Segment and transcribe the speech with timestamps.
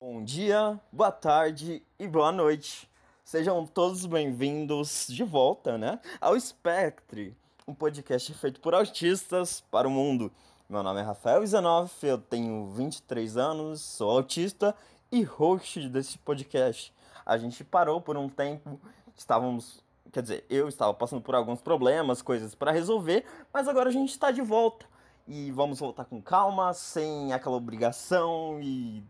[0.00, 2.88] Bom dia, boa tarde e boa noite.
[3.24, 5.98] Sejam todos bem-vindos de volta, né?
[6.20, 7.36] Ao Spectre,
[7.66, 10.30] um podcast feito por autistas para o mundo.
[10.68, 14.72] Meu nome é Rafael Izanoff, eu tenho 23 anos, sou autista
[15.10, 16.94] e host desse podcast.
[17.26, 18.80] A gente parou por um tempo,
[19.16, 23.92] estávamos, quer dizer, eu estava passando por alguns problemas, coisas para resolver, mas agora a
[23.92, 24.86] gente está de volta.
[25.26, 29.02] E vamos voltar com calma, sem aquela obrigação e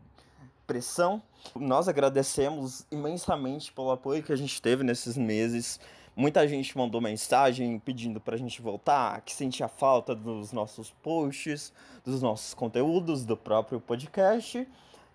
[0.69, 1.23] pressão.
[1.57, 5.81] Nós agradecemos imensamente pelo apoio que a gente teve nesses meses.
[6.15, 11.73] Muita gente mandou mensagem pedindo para a gente voltar, que sentia falta dos nossos posts,
[12.05, 14.69] dos nossos conteúdos, do próprio podcast.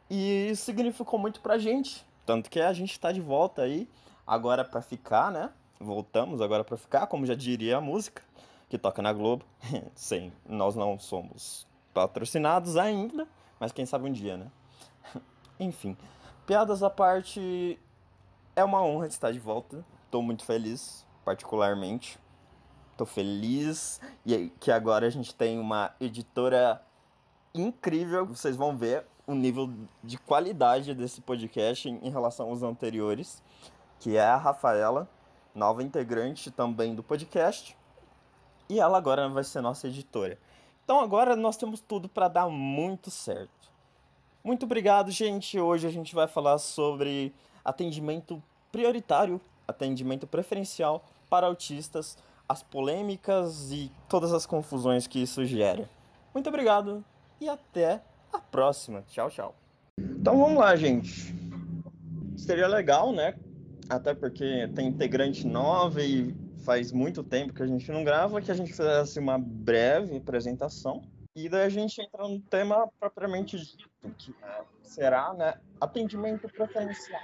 [0.09, 2.03] E isso significou muito pra gente.
[2.25, 3.87] Tanto que a gente está de volta aí,
[4.25, 5.51] agora para ficar, né?
[5.79, 8.23] Voltamos agora para ficar, como já diria a música
[8.69, 9.45] que toca na Globo.
[9.93, 13.27] Sim, nós não somos patrocinados ainda,
[13.59, 14.47] mas quem sabe um dia, né?
[15.59, 15.97] Enfim,
[16.45, 17.79] piadas à parte,
[18.55, 19.85] é uma honra estar de volta.
[20.05, 22.19] Estou muito feliz, particularmente.
[22.91, 26.81] Estou feliz e que agora a gente tem uma editora
[27.53, 28.25] incrível.
[28.25, 29.71] Vocês vão ver o nível
[30.03, 33.41] de qualidade desse podcast em relação aos anteriores,
[33.99, 35.09] que é a Rafaela,
[35.55, 37.77] nova integrante também do podcast.
[38.69, 40.37] E ela agora vai ser nossa editora.
[40.83, 43.62] Então agora nós temos tudo para dar muito certo.
[44.43, 45.57] Muito obrigado, gente.
[45.57, 53.89] Hoje a gente vai falar sobre atendimento prioritário, atendimento preferencial para autistas, as polêmicas e
[54.09, 55.89] todas as confusões que isso gera.
[56.33, 57.05] Muito obrigado
[57.39, 58.01] e até
[58.33, 59.01] a próxima.
[59.07, 59.55] Tchau, tchau.
[59.97, 61.33] Então vamos lá, gente.
[62.35, 63.35] Seria legal, né?
[63.87, 66.35] Até porque tem integrante nova e
[66.65, 71.01] faz muito tempo que a gente não grava, que a gente fizesse uma breve apresentação
[71.35, 74.35] e daí a gente entra no tema propriamente dito, que
[74.81, 77.21] será né, atendimento preferencial.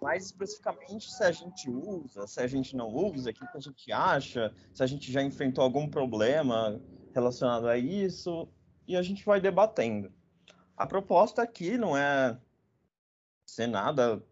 [0.00, 3.92] Mais especificamente, se a gente usa, se a gente não usa, o que a gente
[3.92, 6.80] acha, se a gente já enfrentou algum problema
[7.14, 8.48] relacionado a isso,
[8.86, 10.12] e a gente vai debatendo.
[10.76, 12.38] A proposta aqui não é
[13.46, 14.22] ser nada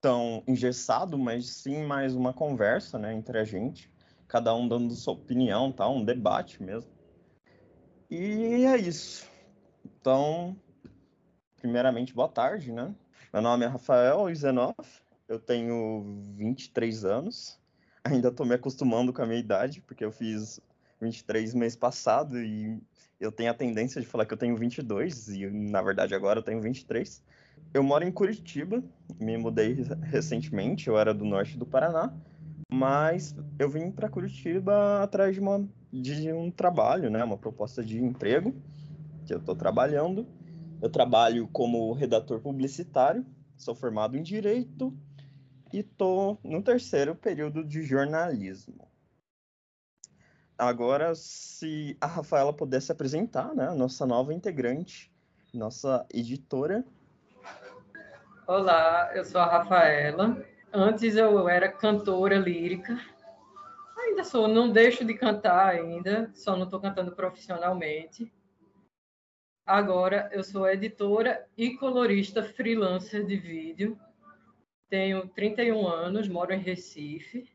[0.00, 3.92] tão engessado, mas sim mais uma conversa né, entre a gente,
[4.26, 5.88] cada um dando sua opinião, tá?
[5.88, 6.90] um debate mesmo.
[8.10, 9.30] E é isso.
[9.84, 10.56] Então,
[11.62, 12.92] primeiramente, boa tarde, né?
[13.32, 14.74] Meu nome é Rafael Izenoff,
[15.28, 16.04] eu tenho
[16.36, 17.56] 23 anos.
[18.04, 20.60] Ainda estou me acostumando com a minha idade, porque eu fiz
[21.00, 22.82] 23 mês passado e
[23.20, 26.42] eu tenho a tendência de falar que eu tenho 22 e na verdade agora eu
[26.42, 27.22] tenho 23.
[27.72, 28.82] Eu moro em Curitiba,
[29.20, 32.12] me mudei recentemente, eu era do norte do Paraná,
[32.72, 38.02] mas eu vim para Curitiba atrás de uma de um trabalho, né, uma proposta de
[38.02, 38.52] emprego
[39.24, 40.26] que eu estou trabalhando.
[40.82, 43.24] Eu trabalho como redator publicitário,
[43.56, 44.92] sou formado em direito
[45.72, 48.90] e estou no terceiro período de jornalismo.
[50.58, 55.08] Agora, se a Rafaela pudesse apresentar, né, nossa nova integrante,
[55.54, 56.84] nossa editora.
[58.48, 60.44] Olá, eu sou a Rafaela.
[60.72, 62.98] Antes eu era cantora lírica,
[63.96, 68.32] Ainda sou, não deixo de cantar ainda, só não estou cantando profissionalmente.
[69.64, 73.98] Agora eu sou editora e colorista freelancer de vídeo.
[74.88, 77.48] Tenho 31 anos, moro em Recife.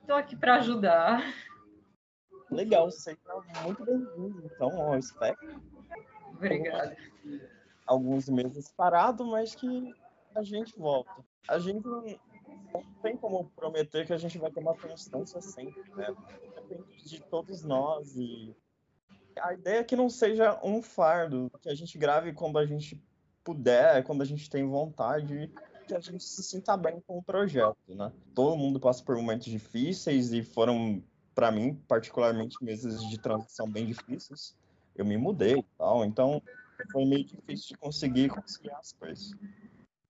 [0.00, 1.22] Estou aqui para ajudar.
[2.50, 5.60] Legal, você está muito bem-vindo, então, ao Spectrum.
[6.34, 6.96] Obrigada.
[7.86, 9.94] Alguns meses parado, mas que
[10.34, 11.24] a gente volta.
[11.48, 12.04] A gente não
[13.00, 16.14] tem como prometer que a gente vai ter uma constância sempre, né?
[16.54, 18.54] Depende de todos nós e
[19.40, 23.00] a ideia é que não seja um fardo, que a gente grave quando a gente
[23.44, 25.50] puder, quando a gente tem vontade,
[25.86, 28.12] que a gente se sinta bem com o projeto, né?
[28.34, 31.02] Todo mundo passa por momentos difíceis e foram,
[31.34, 34.56] para mim, particularmente, meses de transição bem difíceis.
[34.96, 36.42] Eu me mudei e tal, então
[36.90, 39.30] foi meio difícil de conseguir conciliar as coisas.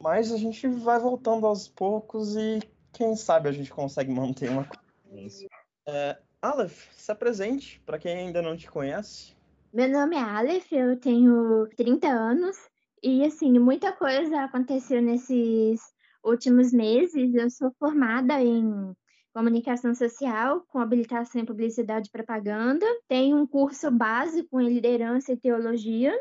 [0.00, 2.61] Mas a gente vai voltando aos poucos e
[2.93, 5.49] quem sabe a gente consegue manter uma consciência.
[5.87, 9.34] É, Aleph, se apresente para quem ainda não te conhece.
[9.72, 12.56] Meu nome é Aleph, eu tenho 30 anos
[13.02, 15.81] e assim, muita coisa aconteceu nesses
[16.25, 17.34] últimos meses.
[17.34, 18.94] Eu sou formada em
[19.34, 22.87] comunicação social, com habilitação em publicidade e propaganda.
[23.08, 26.14] Tenho um curso básico em liderança e teologia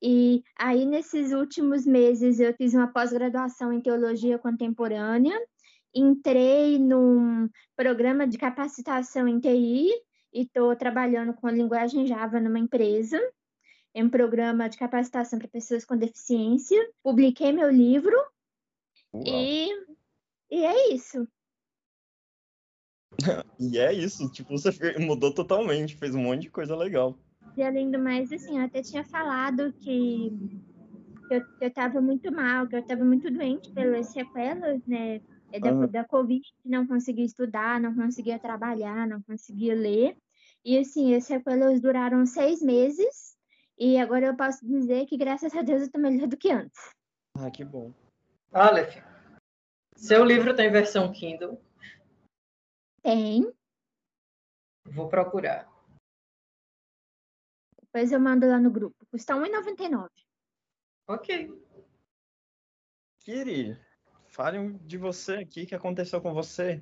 [0.00, 5.36] e aí, nesses últimos meses, eu fiz uma pós-graduação em teologia contemporânea,
[5.98, 9.90] entrei num programa de capacitação em TI
[10.32, 13.18] e estou trabalhando com a linguagem Java numa empresa.
[13.94, 18.14] em um programa de capacitação para pessoas com deficiência, publiquei meu livro
[19.14, 19.68] e,
[20.50, 21.26] e é isso.
[23.58, 27.18] e é isso, tipo, você mudou totalmente, fez um monte de coisa legal.
[27.56, 30.32] E além do mais, assim, eu até tinha falado que
[31.30, 35.20] eu, eu tava muito mal, que eu tava muito doente pelas sequelas, né,
[35.60, 35.86] da, uhum.
[35.86, 40.16] da Covid, não conseguia estudar, não conseguia trabalhar, não conseguia ler.
[40.64, 43.36] E, assim, as sequelas duraram seis meses,
[43.78, 46.78] e agora eu posso dizer que, graças a Deus, eu tô melhor do que antes.
[47.36, 47.94] Ah, que bom.
[48.52, 48.96] Aleph,
[49.96, 51.60] seu livro tem versão Kindle?
[53.02, 53.50] Tem.
[54.84, 55.68] Vou procurar.
[57.80, 59.06] Depois eu mando lá no grupo.
[59.10, 60.10] Custa R$1,99.
[61.08, 61.50] Ok.
[63.20, 63.78] Kiri,
[64.38, 65.64] fale de você aqui.
[65.64, 66.80] O que aconteceu com você?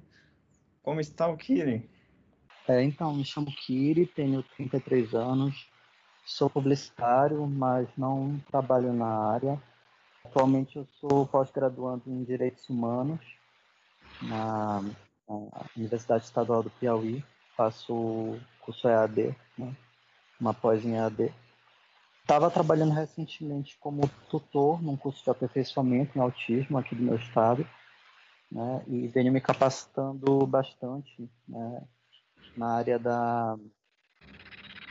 [0.83, 1.89] Como está o Kiri?
[2.69, 5.67] É, então, me chamo Kiri, tenho 33 anos,
[6.27, 9.63] sou publicitário, mas não trabalho na área.
[10.23, 13.21] Atualmente eu sou pós-graduando em Direitos Humanos
[14.21, 14.83] na,
[15.27, 17.25] na, Universidade Estadual do Piauí.
[17.57, 19.75] Faço curso EAD, né?
[20.39, 21.33] uma pós em EAD.
[22.27, 27.65] Estava trabalhando recentemente como tutor num curso de aperfeiçoamento em autismo aqui do meu estado,
[28.51, 28.83] né?
[28.89, 31.85] E venho me capacitando bastante né?
[32.57, 33.57] na área da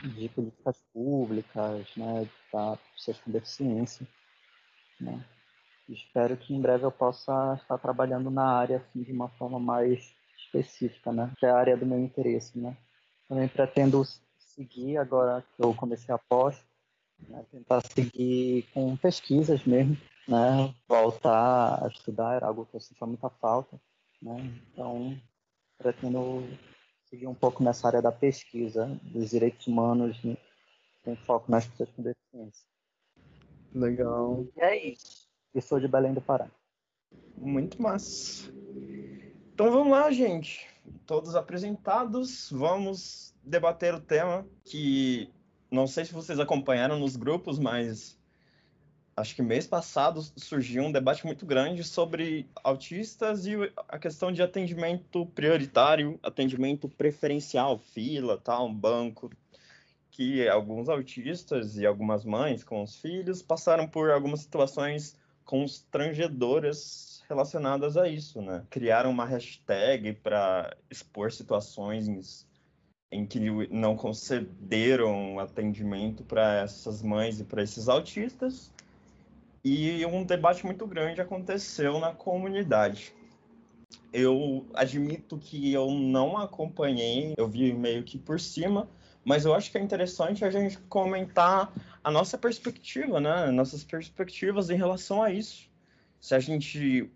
[0.02, 2.26] de políticas públicas, né?
[2.50, 4.08] Da pessoas com deficiência,
[4.98, 5.22] né?
[5.90, 10.10] Espero que em breve eu possa estar trabalhando na área assim de uma forma mais
[10.38, 11.30] específica, né?
[11.38, 12.74] Que é a área do meu interesse, né?
[13.28, 14.02] Também pretendo
[14.38, 16.64] seguir agora que eu comecei a pós,
[17.28, 17.44] né?
[17.50, 19.96] tentar seguir com pesquisas mesmo,
[20.28, 20.74] né?
[20.88, 23.80] Voltar a estudar era algo que eu sinto muita falta,
[24.20, 24.36] né?
[24.72, 25.16] Então
[25.78, 26.42] pretendo
[27.04, 30.36] seguir um pouco nessa área da pesquisa dos direitos humanos, né?
[31.04, 32.66] com foco nas pessoas com deficiência.
[33.72, 34.46] Legal.
[34.56, 35.28] E é isso.
[35.54, 36.50] Eu sou de Belém do Pará.
[37.36, 38.50] Muito massa.
[39.54, 40.66] Então vamos lá, gente.
[41.06, 45.30] Todos apresentados, vamos debater o tema que
[45.70, 48.18] não sei se vocês acompanharam nos grupos, mas
[49.16, 53.54] acho que mês passado surgiu um debate muito grande sobre autistas e
[53.88, 59.30] a questão de atendimento prioritário, atendimento preferencial, fila, tal, banco,
[60.10, 67.96] que alguns autistas e algumas mães com os filhos passaram por algumas situações constrangedoras relacionadas
[67.96, 68.64] a isso, né?
[68.70, 72.46] Criaram uma hashtag para expor situações
[73.16, 73.40] em que
[73.70, 78.72] não concederam atendimento para essas mães e para esses autistas.
[79.64, 83.14] E um debate muito grande aconteceu na comunidade.
[84.12, 88.88] Eu admito que eu não acompanhei, eu vi meio que por cima,
[89.24, 91.72] mas eu acho que é interessante a gente comentar
[92.04, 93.50] a nossa perspectiva, né?
[93.50, 95.68] Nossas perspectivas em relação a isso.
[96.20, 97.10] Se a gente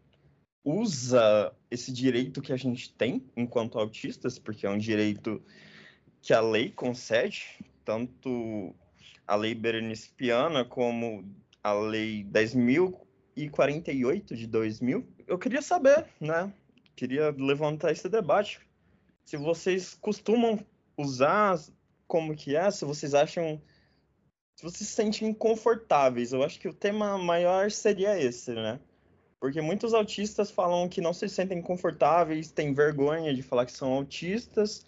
[0.64, 5.40] usa esse direito que a gente tem enquanto autistas, porque é um direito
[6.22, 8.74] que a lei concede, tanto
[9.26, 11.24] a lei Berenice Piana como
[11.62, 15.06] a lei 10.048 de 2000.
[15.26, 16.52] Eu queria saber, né?
[16.96, 18.60] Queria levantar esse debate.
[19.24, 20.58] Se vocês costumam
[20.96, 21.58] usar
[22.06, 23.60] como que é, se vocês acham.
[24.56, 26.32] Se vocês se sentem confortáveis.
[26.32, 28.80] Eu acho que o tema maior seria esse, né?
[29.38, 33.92] Porque muitos autistas falam que não se sentem confortáveis, têm vergonha de falar que são
[33.92, 34.84] autistas.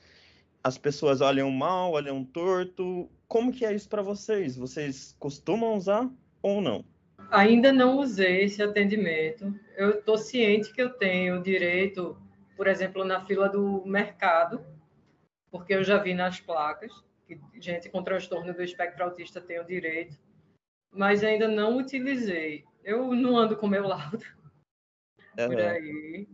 [0.64, 3.11] As pessoas olham mal, olham torto.
[3.26, 4.57] Como que é isso para vocês?
[4.57, 6.09] Vocês costumam usar
[6.40, 6.85] ou não?
[7.31, 9.59] Ainda não usei esse atendimento.
[9.76, 12.16] Eu estou ciente que eu tenho direito,
[12.57, 14.64] por exemplo, na fila do mercado,
[15.50, 16.92] porque eu já vi nas placas
[17.26, 20.19] que gente com transtorno do espectro autista tem o direito,
[20.90, 22.64] mas ainda não utilizei.
[22.85, 24.25] Eu não ando com meu laudo
[25.38, 25.49] uhum.
[25.49, 26.28] por aí.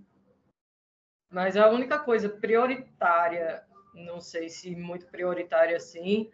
[1.31, 3.63] Mas a única coisa prioritária,
[4.05, 6.31] não sei se muito prioritária assim,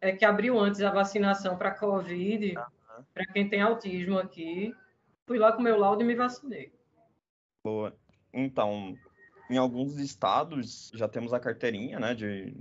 [0.00, 3.04] é que abriu antes a vacinação para Covid, uhum.
[3.12, 4.74] para quem tem autismo aqui.
[5.26, 6.72] Fui lá com meu laudo e me vacinei.
[7.64, 7.96] Boa.
[8.32, 8.96] Então,
[9.50, 12.56] em alguns estados já temos a carteirinha, né, de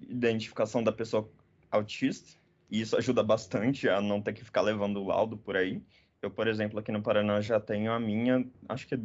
[0.00, 1.30] identificação da pessoa
[1.70, 2.38] autista,
[2.70, 5.82] e isso ajuda bastante a não ter que ficar levando o laudo por aí.
[6.20, 8.98] Eu, por exemplo, aqui no Paraná já tenho a minha, acho que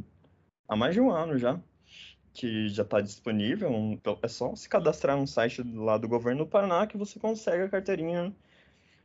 [0.68, 1.60] há mais de um ano já,
[2.38, 3.72] que já está disponível.
[3.72, 7.64] Então, é só se cadastrar no site lá do governo do Paraná que você consegue
[7.64, 8.32] a carteirinha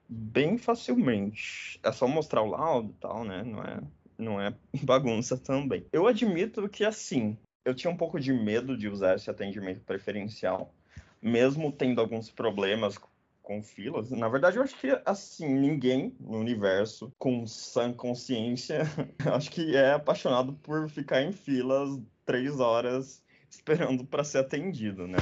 [0.06, 1.80] bem facilmente.
[1.82, 3.42] É só mostrar o laudo e tal, né?
[3.42, 3.80] Não é,
[4.18, 5.86] não é bagunça também.
[5.90, 10.74] Eu admito que, assim, eu tinha um pouco de medo de usar esse atendimento preferencial,
[11.20, 12.98] mesmo tendo alguns problemas
[13.40, 14.10] com filas.
[14.10, 18.82] Na verdade, eu acho que, assim, ninguém no universo com sã consciência,
[19.34, 25.18] acho que é apaixonado por ficar em filas três horas esperando para ser atendido, né?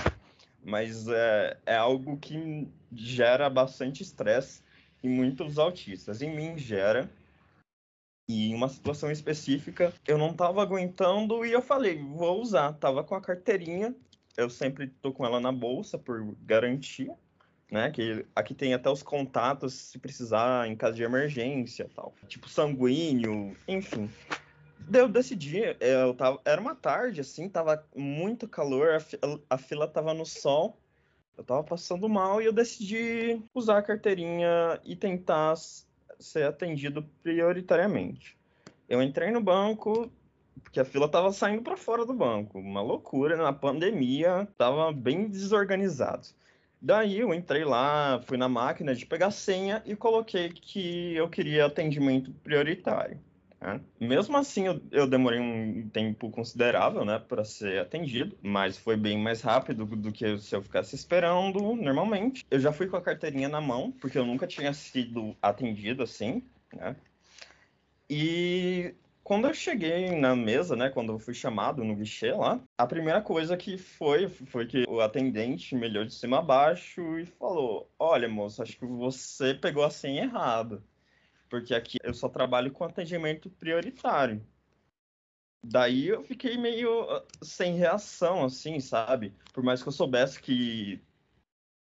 [0.63, 4.63] Mas é, é algo que gera bastante estresse
[5.03, 6.21] em muitos autistas.
[6.23, 7.11] Em mim gera.
[8.29, 12.75] E em uma situação específica, eu não estava aguentando e eu falei, vou usar.
[12.75, 13.95] Tava com a carteirinha,
[14.37, 17.17] eu sempre tô com ela na bolsa por garantia
[17.71, 17.91] né?
[17.91, 22.15] Que aqui tem até os contatos se precisar em caso de emergência, tal.
[22.27, 24.11] Tipo sanguíneo, enfim.
[24.93, 30.13] Eu decidi, eu tava, era uma tarde, assim, tava muito calor, a, a fila tava
[30.13, 30.77] no sol,
[31.39, 35.55] eu tava passando mal e eu decidi usar a carteirinha e tentar
[36.19, 38.37] ser atendido prioritariamente.
[38.89, 40.11] Eu entrei no banco,
[40.63, 45.29] porque a fila tava saindo para fora do banco, uma loucura, na pandemia, tava bem
[45.29, 46.29] desorganizado.
[46.83, 51.67] Daí eu entrei lá, fui na máquina de pegar senha e coloquei que eu queria
[51.67, 53.21] atendimento prioritário.
[53.61, 53.81] Né?
[54.01, 59.19] Mesmo assim, eu, eu, demorei um tempo considerável né, para ser atendido, mas foi bem
[59.19, 62.45] mais rápido do que se eu ficasse esperando normalmente.
[62.51, 66.43] Eu já fui com a carteirinha na mão, porque eu nunca tinha sido atendido assim.
[66.75, 66.97] Né?
[68.09, 72.87] E quando eu cheguei na mesa, né, quando eu fui chamado no guichê lá, a
[72.87, 77.27] primeira coisa que foi foi que o atendente me olhou de cima a baixo e
[77.27, 80.83] falou: "Olha, moço, acho que você pegou a senha errada,
[81.51, 84.43] porque aqui eu só trabalho com atendimento prioritário".
[85.63, 89.35] Daí eu fiquei meio ah, sem reação, assim, sabe?
[89.53, 91.03] Por mais que eu soubesse que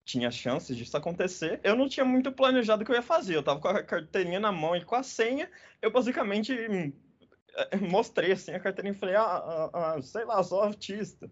[0.04, 3.36] tinha chances disso acontecer, eu não tinha muito planejado o que eu ia fazer.
[3.36, 5.50] Eu tava com a carteirinha na mão e com a senha,
[5.82, 6.92] eu basicamente hum,
[7.90, 11.30] mostrei assim a carteirinha e falei, ah, ah, ah, sei lá, sou autista.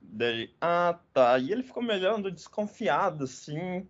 [0.00, 1.38] Daí, ah, tá.
[1.38, 3.88] E ele ficou me olhando desconfiado, assim,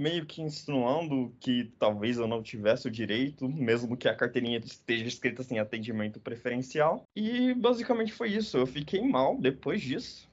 [0.00, 5.06] meio que insinuando que talvez eu não tivesse o direito, mesmo que a carteirinha esteja
[5.06, 7.04] escrita assim, atendimento preferencial.
[7.14, 8.56] E basicamente foi isso.
[8.56, 10.26] Eu fiquei mal depois disso,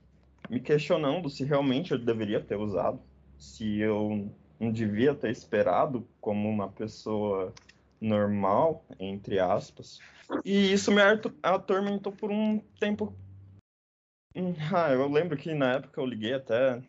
[0.50, 3.02] me questionando se realmente eu deveria ter usado,
[3.38, 7.54] se eu não devia ter esperado como uma pessoa
[8.00, 10.00] normal, entre aspas.
[10.46, 11.02] E isso me
[11.44, 13.14] atormentou por um tempo.
[14.34, 16.82] Hum, ah, eu lembro que na época eu liguei até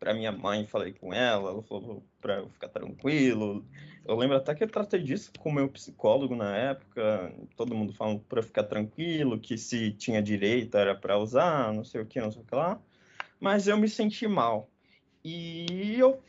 [0.00, 3.64] para minha mãe, falei com ela, ela falou para eu ficar tranquilo.
[4.06, 7.92] Eu lembro até que eu tratei disso com o meu psicólogo na época, todo mundo
[7.92, 12.18] falando para ficar tranquilo, que se tinha direito era para usar, não sei o que,
[12.18, 12.80] não sei o que lá.
[13.38, 14.70] Mas eu me senti mal.
[15.22, 16.22] E eu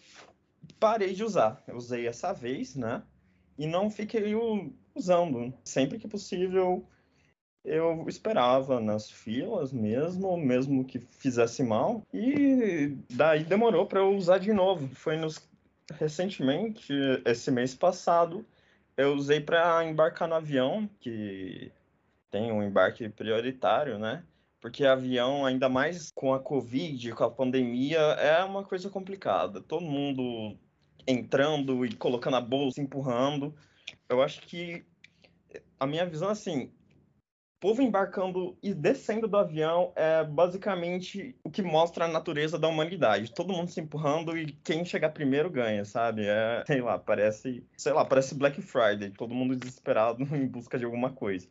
[0.78, 1.64] parei de usar.
[1.66, 3.02] Eu usei essa vez, né?
[3.58, 4.36] E não fiquei
[4.94, 5.54] usando.
[5.64, 6.86] Sempre que possível,
[7.64, 12.04] eu esperava nas filas mesmo, mesmo que fizesse mal.
[12.14, 14.88] E daí demorou para eu usar de novo.
[14.96, 15.40] Foi nos
[15.94, 16.94] recentemente,
[17.26, 18.46] esse mês passado,
[18.96, 21.72] eu usei para embarcar no avião, que
[22.30, 24.24] tem um embarque prioritário, né?
[24.60, 29.60] Porque avião, ainda mais com a Covid, com a pandemia, é uma coisa complicada.
[29.60, 30.56] Todo mundo
[31.08, 33.54] entrando e colocando a bolsa, empurrando
[34.12, 34.86] eu acho que
[35.80, 36.70] a minha visão, assim,
[37.62, 43.32] povo embarcando e descendo do avião é basicamente o que mostra a natureza da humanidade.
[43.32, 46.26] Todo mundo se empurrando e quem chegar primeiro ganha, sabe?
[46.26, 50.86] É, sei lá, parece, sei lá, parece Black Friday, todo mundo desesperado em busca de
[50.86, 51.48] alguma coisa.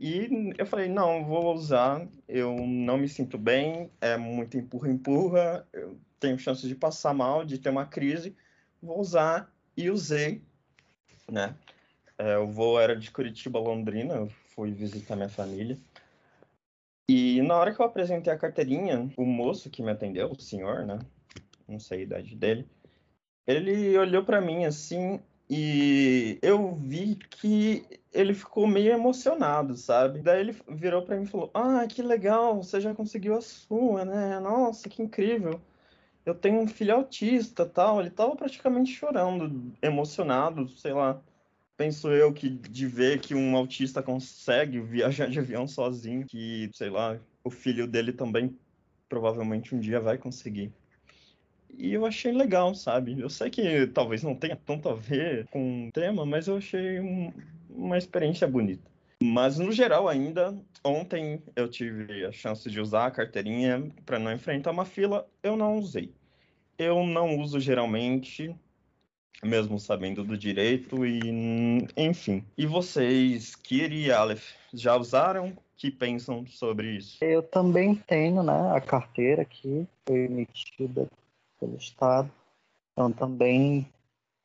[0.00, 5.68] E eu falei, não, vou usar, eu não me sinto bem, é muito empurra, empurra,
[5.72, 8.36] eu tenho chance de passar mal, de ter uma crise,
[8.82, 10.42] vou usar e usei,
[11.30, 11.54] né?
[12.18, 15.78] É, o voo era de Curitiba a Londrina, fui visitar minha família.
[17.08, 20.86] E na hora que eu apresentei a carteirinha, o moço que me atendeu, o senhor,
[20.86, 20.98] né?
[21.68, 22.66] Não sei a idade dele.
[23.46, 25.20] Ele olhou para mim assim
[25.50, 30.20] e eu vi que ele ficou meio emocionado, sabe?
[30.22, 34.04] Daí ele virou para mim e falou: "Ah, que legal, você já conseguiu a sua,
[34.04, 34.40] né?
[34.40, 35.60] Nossa, que incrível.
[36.24, 38.00] Eu tenho um filho autista, tal".
[38.00, 41.20] Ele tava praticamente chorando, emocionado, sei lá
[41.76, 46.90] penso eu que de ver que um autista consegue viajar de avião sozinho, que, sei
[46.90, 48.56] lá, o filho dele também
[49.08, 50.72] provavelmente um dia vai conseguir.
[51.76, 53.20] E eu achei legal, sabe?
[53.20, 57.00] Eu sei que talvez não tenha tanto a ver com o tema, mas eu achei
[57.00, 57.32] um,
[57.68, 58.88] uma experiência bonita.
[59.22, 64.32] Mas no geral ainda, ontem eu tive a chance de usar a carteirinha para não
[64.32, 66.12] enfrentar uma fila, eu não usei.
[66.78, 68.54] Eu não uso geralmente,
[69.42, 72.44] mesmo sabendo do direito e enfim.
[72.56, 75.56] E vocês, Kiri e Aleph, já usaram?
[75.76, 77.18] Que pensam sobre isso?
[77.22, 81.08] Eu também tenho, né, a carteira aqui foi emitida
[81.58, 82.30] pelo Estado
[82.92, 83.86] Então também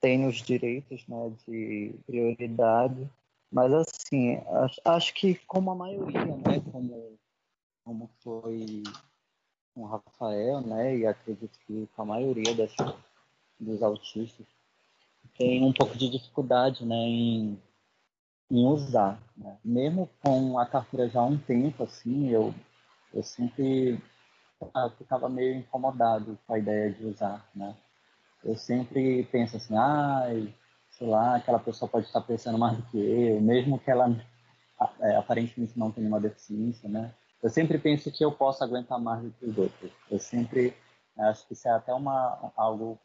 [0.01, 3.07] tem os direitos né, de prioridade,
[3.51, 4.41] mas assim,
[4.85, 7.17] acho que como a maioria, né, como,
[7.83, 8.83] como foi
[9.73, 12.73] com o Rafael, né, e acredito que com a maioria das,
[13.59, 14.45] dos autistas,
[15.39, 17.57] tem um pouco de dificuldade né, em,
[18.51, 19.17] em usar.
[19.37, 19.57] Né?
[19.63, 22.53] Mesmo com a carteira já há um tempo, assim, eu,
[23.13, 23.97] eu sempre
[24.61, 27.73] eu ficava meio incomodado com a ideia de usar, né?
[28.43, 30.27] Eu sempre penso assim, ah,
[30.91, 34.13] sei lá, aquela pessoa pode estar pensando mais do que eu, mesmo que ela
[34.99, 37.13] é, aparentemente não tenha uma deficiência, né?
[37.41, 39.91] Eu sempre penso que eu posso aguentar mais do que os outros.
[40.11, 40.73] Eu sempre
[41.17, 42.99] acho que isso é até uma algo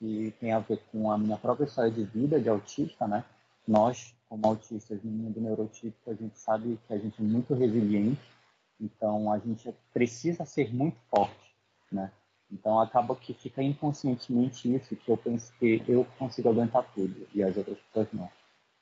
[0.00, 3.24] que tem a ver com a minha própria história de vida de autista, né?
[3.68, 8.20] Nós, como autistas no mundo neurotípico, a gente sabe que a gente é muito resiliente
[8.80, 11.54] então a gente precisa ser muito forte,
[11.92, 12.10] né?
[12.50, 17.42] Então acaba que fica inconscientemente isso que eu penso que eu consigo aguentar tudo e
[17.42, 18.28] as outras pessoas não.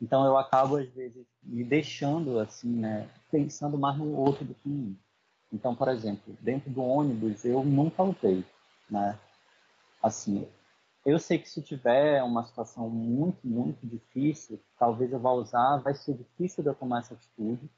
[0.01, 4.69] Então eu acabo às vezes me deixando assim, né, pensando mais no outro do que
[4.69, 4.99] em mim.
[5.53, 8.45] Então, por exemplo, dentro do ônibus eu nunca usei,
[8.89, 9.19] né?
[10.03, 10.47] Assim,
[11.09, 15.95] eu sei que se tiver uma situação muito, muito difícil, talvez eu vá usar, vai
[15.95, 17.71] ser difícil de eu tomar essa atitude,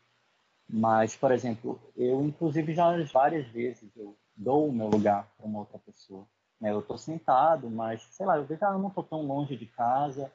[0.68, 5.60] mas, por exemplo, eu inclusive já várias vezes eu dou o meu lugar para uma
[5.60, 6.26] outra pessoa.
[6.60, 6.72] Né?
[6.72, 9.66] Eu estou sentado, mas sei lá, eu vejo ah, eu não estou tão longe de
[9.66, 10.30] casa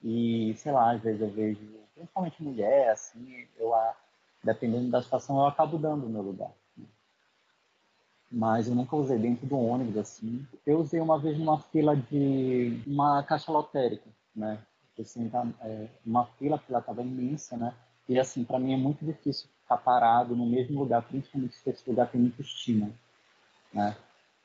[0.00, 1.60] e sei lá, às vezes eu vejo,
[1.94, 3.74] principalmente mulher, assim, eu
[4.44, 6.52] dependendo da situação eu acabo dando o meu lugar.
[8.30, 10.46] Mas eu nunca usei dentro do ônibus assim.
[10.66, 14.58] Eu usei uma vez numa fila de uma caixa lotérica, né?
[14.98, 17.72] Assim, tá, é, uma fila que ela estava imensa, né?
[18.08, 21.88] E assim, para mim é muito difícil ficar parado no mesmo lugar, principalmente se esse
[21.88, 22.90] lugar tem muito estima.
[23.72, 23.94] Né?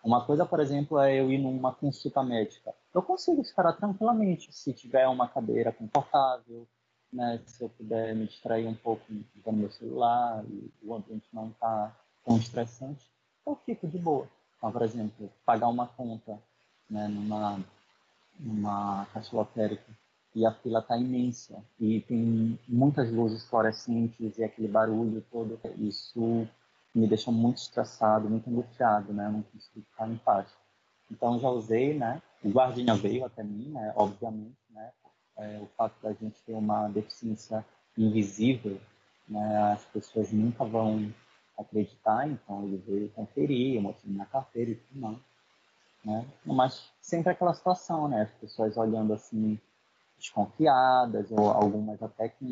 [0.03, 2.73] Uma coisa, por exemplo, é eu ir numa consulta médica.
[2.93, 6.67] Eu consigo esperar tranquilamente se tiver uma cadeira confortável,
[7.11, 7.41] né?
[7.45, 11.95] se eu puder me distrair um pouco no meu celular e o ambiente não está
[12.25, 13.09] tão estressante,
[13.45, 14.27] eu fico de boa.
[14.57, 16.39] Então, por exemplo, pagar uma conta
[16.89, 17.59] né, numa,
[18.39, 19.91] numa caixa lotérica
[20.35, 25.59] e a fila está imensa e tem muitas luzes fluorescentes e aquele barulho todo.
[25.77, 26.47] Isso
[26.93, 29.27] me deixa muito estressado, muito angustiado, né?
[29.27, 30.47] Eu não consigo ficar em paz.
[31.11, 32.21] Então já usei, né?
[32.43, 33.93] O guardinha veio até mim, né?
[33.95, 34.91] Obviamente, né?
[35.37, 37.65] É, o fato da gente ter uma deficiência
[37.97, 38.79] invisível,
[39.27, 39.73] né?
[39.73, 41.13] As pessoas nunca vão
[41.57, 45.17] acreditar, então ele veio conferir, eu mostrei minha carteira e tudo mais,
[46.03, 46.25] né?
[46.45, 48.23] Mas sempre aquela situação, né?
[48.23, 49.59] As pessoas olhando assim
[50.17, 52.45] desconfiadas, ou algumas até com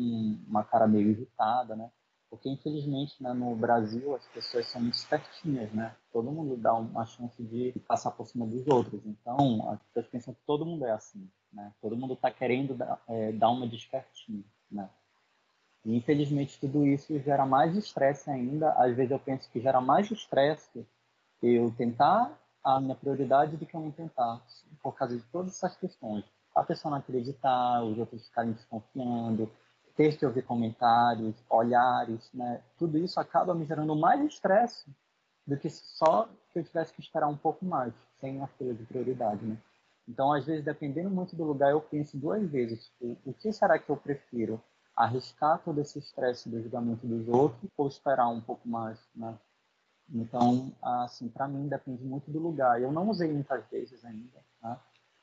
[0.46, 1.90] uma cara meio irritada, né?
[2.32, 5.94] Porque, infelizmente, né, no Brasil, as pessoas são muito espertinhas, né?
[6.10, 9.04] Todo mundo dá uma chance de passar por cima dos outros.
[9.04, 11.70] Então, as pessoas pensam que todo mundo é assim, né?
[11.82, 14.88] Todo mundo está querendo dar, é, dar uma despertinha, né?
[15.84, 18.72] E, infelizmente, tudo isso gera mais estresse ainda.
[18.72, 20.86] Às vezes eu penso que gera mais estresse
[21.42, 24.40] eu tentar a minha prioridade do que eu não tentar,
[24.80, 29.50] por causa de todas essas questões a pessoa não acreditar, os outros ficarem desconfiando,
[29.96, 32.62] ter que ouvir comentários, olhares, né?
[32.78, 34.86] Tudo isso acaba me gerando mais estresse
[35.46, 38.84] do que só que eu tivesse que esperar um pouco mais, sem a fila de
[38.84, 39.56] prioridade, né?
[40.08, 43.78] Então, às vezes, dependendo muito do lugar, eu penso duas vezes, tipo, o que será
[43.78, 44.60] que eu prefiro?
[44.94, 49.38] Arriscar todo esse estresse do julgamento dos outros ou esperar um pouco mais, né?
[50.10, 52.80] Então, assim, para mim depende muito do lugar.
[52.80, 54.78] Eu não usei muitas vezes ainda, né?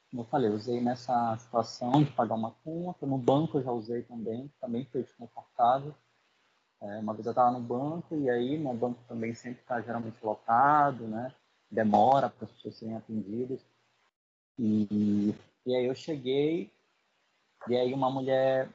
[0.10, 4.02] Como eu falei, usei nessa situação de pagar uma conta, no banco eu já usei
[4.02, 5.94] também, também foi desconfortável.
[6.82, 10.18] É, uma vez eu estava no banco e aí no banco também sempre está geralmente
[10.24, 11.34] lotado, né?
[11.70, 13.64] Demora para as pessoas serem atendidas.
[14.58, 16.72] E, e aí eu cheguei
[17.68, 18.70] e aí uma mulher,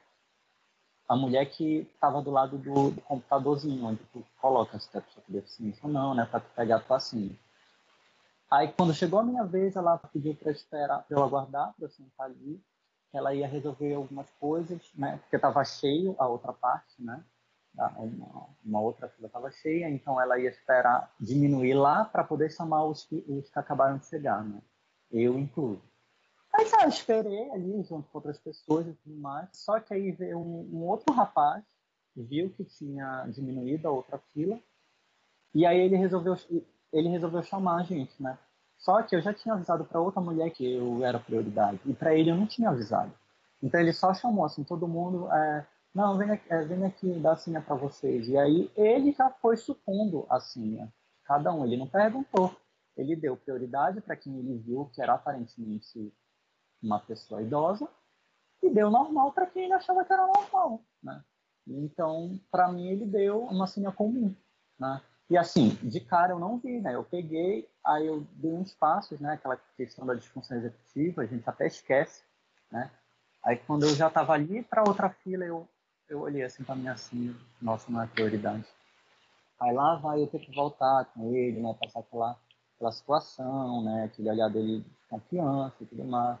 [1.07, 5.01] a mulher que estava do lado do, do, computadorzinho, onde tu coloca se tu é
[5.01, 6.25] pessoa com deficiência ou não, né?
[6.25, 7.37] Para tu pegar a tua senha.
[8.49, 11.89] Aí, quando chegou a minha vez, ela pediu para esperar, para eu aguardar, para eu
[11.89, 12.61] sentar ali.
[13.13, 15.17] Ela ia resolver algumas coisas, né?
[15.17, 17.23] Porque estava cheio a outra parte, né?
[17.97, 22.85] Uma, uma outra fila estava cheia, então ela ia esperar diminuir lá para poder chamar
[22.85, 24.61] os que, os que acabaram de chegar, né?
[25.11, 25.81] Eu incluso.
[26.57, 29.49] Aí eu esperei ali junto com outras pessoas e tudo mais.
[29.51, 31.63] Só que aí veio um, um outro rapaz,
[32.15, 34.57] viu que tinha diminuído a outra fila,
[35.53, 36.35] e aí ele resolveu
[36.93, 38.37] ele resolveu chamar a gente, né?
[38.77, 41.79] Só que eu já tinha avisado para outra mulher que eu era prioridade.
[41.85, 43.11] E para ele eu não tinha avisado.
[43.61, 47.33] Então ele só chamou assim, todo mundo, é, não, vem aqui, é, vem aqui dar
[47.33, 48.29] a senha para vocês.
[48.29, 50.91] E aí ele já foi supondo a senha.
[51.25, 52.55] Cada um, ele não perguntou.
[52.95, 56.13] Ele deu prioridade para quem ele viu que era aparentemente
[56.81, 57.87] uma pessoa idosa
[58.61, 61.23] e deu normal para quem ele achava que era normal, né?
[61.67, 64.35] Então, para mim, ele deu uma senha comum,
[64.79, 65.01] né?
[65.29, 66.93] E assim, de cara eu não vi, né?
[66.93, 69.33] Eu peguei, aí eu dei uns passos, né?
[69.33, 72.23] Aquela questão da disfunção executiva, a gente até esquece,
[72.71, 72.91] né?
[73.43, 75.67] Aí quando eu já estava ali para outra fila, eu,
[76.07, 78.65] eu olhei assim para mim assim, nossa, não é prioridade.
[79.59, 81.75] Aí lá vai eu ter que voltar com ele, né?
[81.79, 82.37] Passar aquela,
[82.75, 84.03] aquela situação, né?
[84.03, 86.37] Aquele olhar dele de confiança e tudo mais.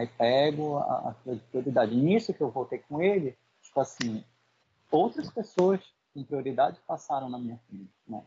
[0.00, 1.14] Aí pego a, a
[1.50, 1.94] prioridade.
[1.94, 4.24] Nisso que eu voltei com ele, tipo assim,
[4.90, 5.78] outras pessoas
[6.14, 7.92] com prioridade passaram na minha frente.
[8.08, 8.22] Né?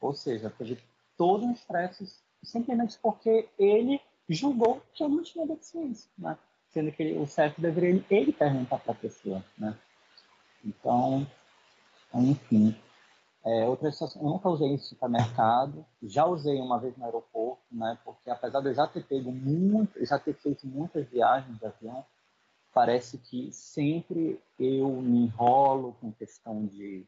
[0.00, 0.78] Ou seja, teve
[1.16, 6.38] todo um estresse simplesmente porque ele julgou que eu não tinha deficiência, né?
[6.68, 9.44] sendo que ele, o certo deveria ele perguntar para a pessoa.
[9.58, 9.76] Né?
[10.64, 11.26] Então,
[12.14, 12.76] enfim.
[13.46, 17.96] É, outra situação, eu nunca usei em supermercado, já usei uma vez no aeroporto, né?
[18.04, 22.04] Porque apesar de eu já ter pego muito, já ter feito muitas viagens de avião,
[22.74, 27.06] parece que sempre eu me enrolo com questão de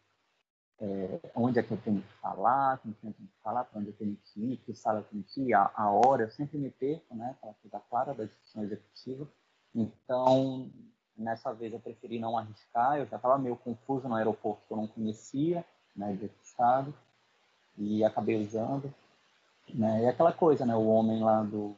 [0.81, 3.81] é, onde é que eu tenho que falar, com quem eu tenho que falar, para
[3.81, 6.31] onde eu tenho que ir, que sala eu tenho que ir, a, a hora, eu
[6.31, 9.29] sempre me perco, né, para ficar clara da discussão executiva.
[9.75, 10.71] Então,
[11.17, 14.77] nessa vez eu preferi não arriscar, eu já estava meio confuso no aeroporto, que eu
[14.77, 15.65] não conhecia,
[15.99, 16.95] né, de estado,
[17.77, 18.93] e acabei usando.
[19.75, 21.77] Né, e aquela coisa, né, o homem lá do,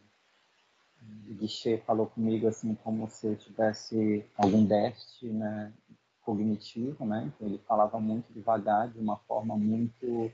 [1.35, 5.73] guichê falou comigo assim como se eu tivesse algum déficit né,
[6.23, 7.33] cognitivo, né?
[7.35, 10.31] Então, ele falava muito devagar, de uma forma muito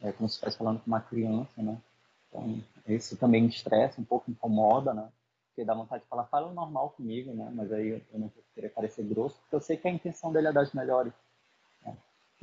[0.00, 1.80] é, como se estivesse falando com uma criança, né?
[2.28, 5.08] Então, isso também me estressa, um pouco incomoda, né?
[5.48, 7.50] Porque dá vontade de falar, fala normal comigo, né?
[7.54, 10.48] Mas aí eu, eu não queria parecer grosso, porque eu sei que a intenção dele
[10.48, 11.12] é das melhores.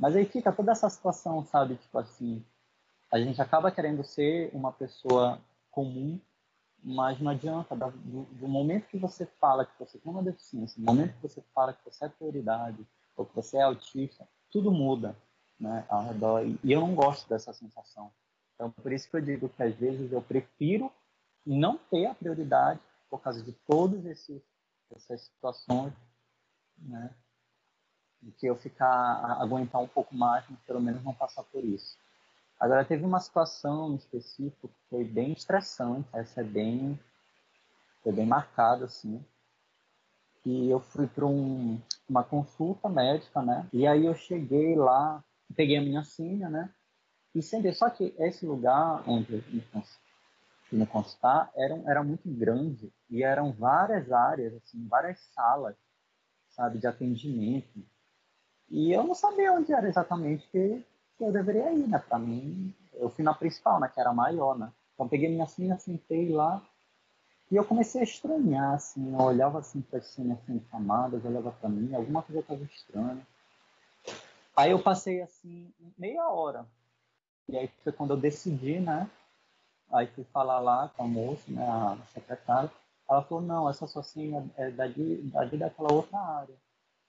[0.02, 1.76] Mas aí fica toda essa situação, sabe?
[1.76, 2.44] Tipo assim,
[3.10, 6.20] a gente acaba querendo ser uma pessoa comum
[6.82, 10.84] mas não adianta, do, do, momento que você fala que você tem uma deficiência, do
[10.84, 12.84] momento que você fala que você é prioridade,
[13.16, 15.16] ou que você é autista, tudo muda
[15.60, 16.44] né, ao redor.
[16.44, 18.10] E eu não gosto dessa sensação.
[18.54, 20.90] Então, por isso que eu digo que às vezes eu prefiro
[21.46, 24.04] não ter a prioridade por causa de todas
[24.90, 25.92] essas situações,
[26.78, 27.14] né?
[28.22, 31.98] Do que eu ficar, aguentar um pouco mais, mas pelo menos não passar por isso.
[32.62, 36.96] Agora, teve uma situação específica que foi bem estressante, essa é bem,
[38.04, 39.20] foi bem marcada, assim,
[40.46, 45.24] e eu fui para um, uma consulta médica, né, e aí eu cheguei lá,
[45.56, 46.70] peguei a minha senha, né,
[47.34, 49.42] e sentei, só que esse lugar onde eu
[50.70, 55.74] me, consultar era, era muito grande, e eram várias áreas, assim, várias salas,
[56.50, 57.84] sabe, de atendimento,
[58.72, 60.82] e eu não sabia onde era exatamente, que
[61.20, 61.98] eu deveria ir, né?
[61.98, 63.90] Para mim, eu fui na principal, né?
[63.92, 64.72] Que era maior, né?
[64.94, 66.62] Então peguei minha senha, sentei lá
[67.50, 69.12] e eu comecei a estranhar, assim.
[69.12, 73.26] Eu olhava assim para as senhas sendo chamadas, olhava para mim, alguma coisa estava estranha.
[74.56, 76.64] Aí eu passei assim meia hora.
[77.50, 79.06] E aí foi quando eu decidi, né?
[79.92, 82.70] Aí fui falar lá com a moça, né, a secretária.
[83.06, 86.54] Ela falou, não, essa sua senha é dali daquela outra área.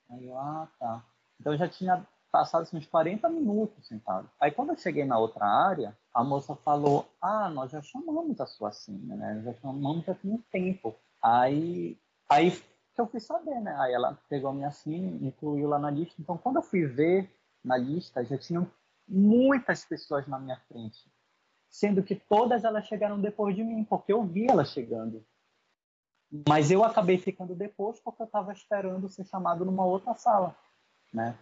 [0.10, 1.02] Aí eu, ah, tá.
[1.43, 4.29] Então eu já tinha passados uns 40 minutos sentado.
[4.39, 8.45] Aí quando eu cheguei na outra área, a moça falou: Ah, nós já chamamos a
[8.45, 9.41] sua senha, né?
[9.43, 10.95] Já chamamos já tem um tempo.
[11.21, 11.97] Aí,
[12.29, 13.75] aí que eu fui saber, né?
[13.77, 16.15] Aí ela pegou a minha senha, incluiu lá na lista.
[16.17, 17.29] Então quando eu fui ver
[17.62, 18.65] na lista, já tinham
[19.06, 21.12] muitas pessoas na minha frente.
[21.67, 25.25] Sendo que todas elas chegaram depois de mim, porque eu vi elas chegando.
[26.47, 30.56] Mas eu acabei ficando depois porque eu estava esperando ser chamado numa outra sala,
[31.13, 31.38] né?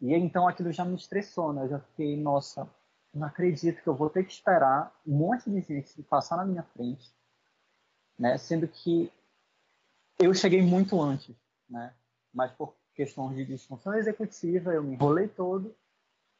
[0.00, 1.64] E então aquilo já me estressou, né?
[1.64, 2.68] Eu já fiquei, nossa,
[3.12, 6.62] não acredito que eu vou ter que esperar um monte de gente passar na minha
[6.62, 7.12] frente,
[8.18, 8.36] né?
[8.38, 9.12] Sendo que
[10.18, 11.34] eu cheguei muito antes,
[11.68, 11.92] né?
[12.32, 15.74] Mas por questões de disfunção executiva, eu me enrolei todo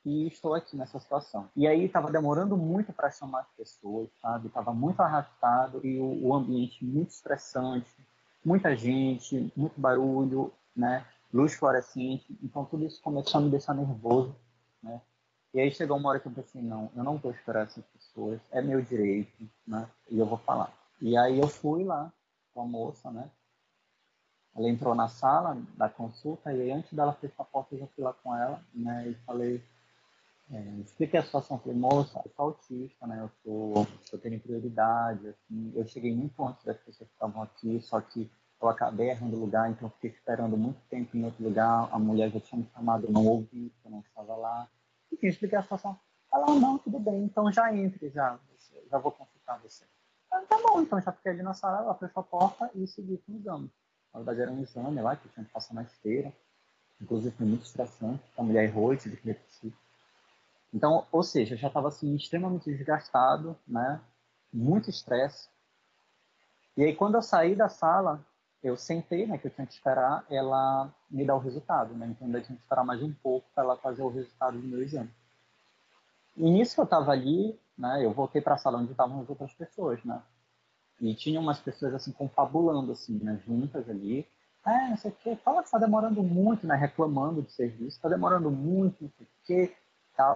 [0.04, 1.48] e estou aqui nessa situação.
[1.56, 4.48] E aí estava demorando muito para chamar as pessoas, sabe?
[4.48, 7.90] Estava muito arrastado e o, o ambiente muito estressante,
[8.44, 11.04] muita gente, muito barulho, né?
[11.34, 14.32] Luz fluorescente, então tudo isso começou a me deixar nervoso,
[14.80, 15.02] né?
[15.52, 18.40] E aí chegou uma hora que eu pensei, não, eu não vou esperar essas pessoas,
[18.52, 19.90] é meu direito, né?
[20.08, 20.72] E eu vou falar.
[21.00, 22.12] E aí eu fui lá
[22.54, 23.28] com a moça, né?
[24.54, 27.86] Ela entrou na sala da consulta e aí antes dela fechar a porta eu já
[27.88, 29.08] fui lá com ela, né?
[29.08, 29.60] E falei,
[30.52, 33.20] é, expliquei a situação, falei, moça, eu sou autista, né?
[33.20, 37.80] Eu tô, eu tenho prioridade, assim, eu cheguei muito antes das pessoas que estavam aqui,
[37.80, 38.30] só que
[38.66, 41.88] eu acabei errando lugar, então fiquei esperando muito tempo em outro lugar.
[41.92, 44.68] A mulher já tinha me chamado, não ouvi, eu não estava lá.
[45.12, 45.98] Enfim, expliquei a situação.
[46.32, 48.38] Ela, não, tudo bem, então já entre, já,
[48.90, 49.84] já vou consultar você.
[50.30, 53.18] Ah, tá bom, então já fiquei ali na sala, ela fechou a porta e segui
[53.18, 53.70] com o exame.
[54.12, 56.32] Na verdade era um exame lá que tinha que passar na esteira.
[57.00, 59.72] Inclusive foi muito estressante, a mulher errou e tive que repetir.
[60.72, 64.00] Então, ou seja, eu já estava assim, extremamente desgastado, né?
[64.54, 65.48] muito estresse.
[66.76, 68.24] E aí quando eu saí da sala,
[68.64, 72.06] eu sentei, né, que eu tinha que esperar ela me dar o resultado, né?
[72.06, 74.82] Então eu tinha que esperar mais um pouco para ela fazer o resultado do meu
[74.82, 75.10] exame.
[76.34, 79.28] E nisso que eu estava ali, né, eu voltei para a sala onde estavam as
[79.28, 80.20] outras pessoas, né?
[80.98, 84.26] E tinha umas pessoas assim confabulando assim, né, juntas ali.
[84.66, 88.08] É, não sei o quê, fala que está demorando muito, né, reclamando do serviço, está
[88.08, 89.76] demorando muito, não sei o quê.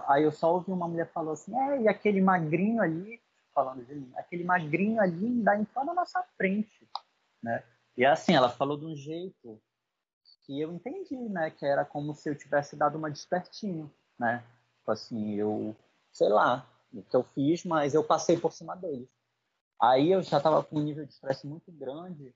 [0.07, 3.19] Aí eu só ouvi uma mulher falou assim, é, e aquele magrinho ali,
[3.55, 6.87] falando de mim, aquele magrinho ali ainda entrou na nossa frente,
[7.41, 7.63] né?
[7.99, 9.61] E assim, ela falou de um jeito
[10.45, 11.51] que eu entendi, né?
[11.51, 14.41] Que era como se eu tivesse dado uma despertinho, né?
[14.77, 15.75] Tipo assim, eu,
[16.09, 19.09] sei lá, o que eu fiz, mas eu passei por cima deles.
[19.81, 22.33] Aí eu já estava com um nível de estresse muito grande,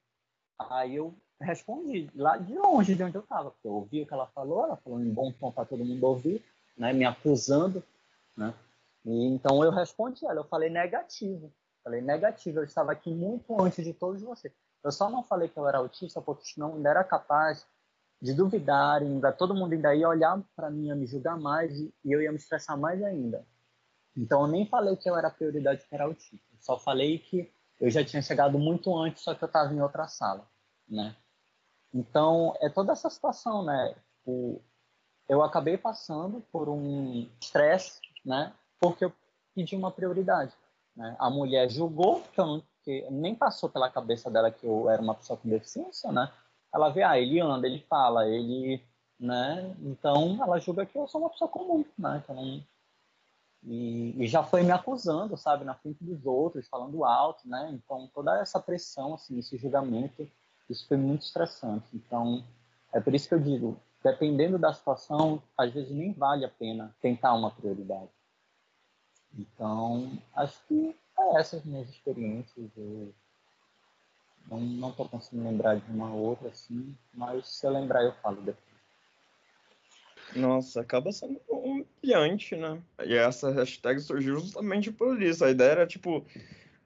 [0.60, 4.14] aí eu respondi lá de longe de onde eu estava, porque eu ouvi o que
[4.14, 6.44] ela falou, ela falou em bom tom para todo mundo ouvir,
[6.78, 6.92] né?
[6.92, 7.82] Me acusando,
[8.36, 8.54] né?
[9.06, 11.54] E, então eu respondi ela, eu falei negativo.
[11.84, 14.54] Falei negativo, eu estava aqui muito antes de todos vocês.
[14.84, 17.66] Eu só não falei que eu era autista porque ainda era capaz
[18.22, 21.94] de duvidar, ainda todo mundo ainda ia olhar para mim, ia me julgar mais e,
[22.06, 23.46] eu ia me estressar mais ainda.
[24.16, 26.46] Então eu nem falei que eu era prioridade era autista.
[26.60, 30.08] Só falei que eu já tinha chegado muito antes, só que eu estava em outra
[30.08, 30.48] sala,
[30.88, 31.16] né?
[31.94, 33.96] Então é toda essa situação, né?
[34.20, 34.62] Tipo,
[35.28, 38.54] eu acabei passando por um estresse, né?
[38.84, 39.14] porque eu
[39.56, 40.54] pedi uma prioridade.
[40.96, 41.16] Né?
[41.20, 45.16] A mulher julgou que não, que nem passou pela cabeça dela que eu era uma
[45.16, 46.32] pessoa com deficiência, né?
[46.74, 48.82] Ela vê, ah, ele anda, ele fala, ele,
[49.20, 49.76] né?
[49.82, 52.22] Então ela julga que eu sou uma pessoa comum, né?
[52.24, 52.64] Então,
[53.66, 57.70] e, e, já foi me acusando, sabe, na frente dos outros, falando alto, né?
[57.72, 60.30] Então toda essa pressão, assim, esse julgamento,
[60.70, 61.88] isso foi muito estressante.
[61.94, 62.44] Então
[62.92, 66.94] é por isso que eu digo, dependendo da situação, às vezes nem vale a pena
[67.02, 68.10] tentar uma prioridade.
[69.38, 72.70] Então, acho que é essas minhas experiências.
[72.78, 73.14] Eu
[74.50, 78.74] não estou conseguindo lembrar de uma outra assim, mas se eu lembrar eu falo depois.
[80.36, 82.82] Nossa, acaba sendo humilhante, né?
[83.06, 85.46] E essa hashtag surgiu justamente por isso.
[85.46, 86.26] A ideia era, tipo,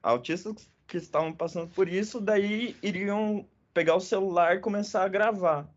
[0.01, 5.69] autistas que estavam passando por isso, daí iriam pegar o celular e começar a gravar.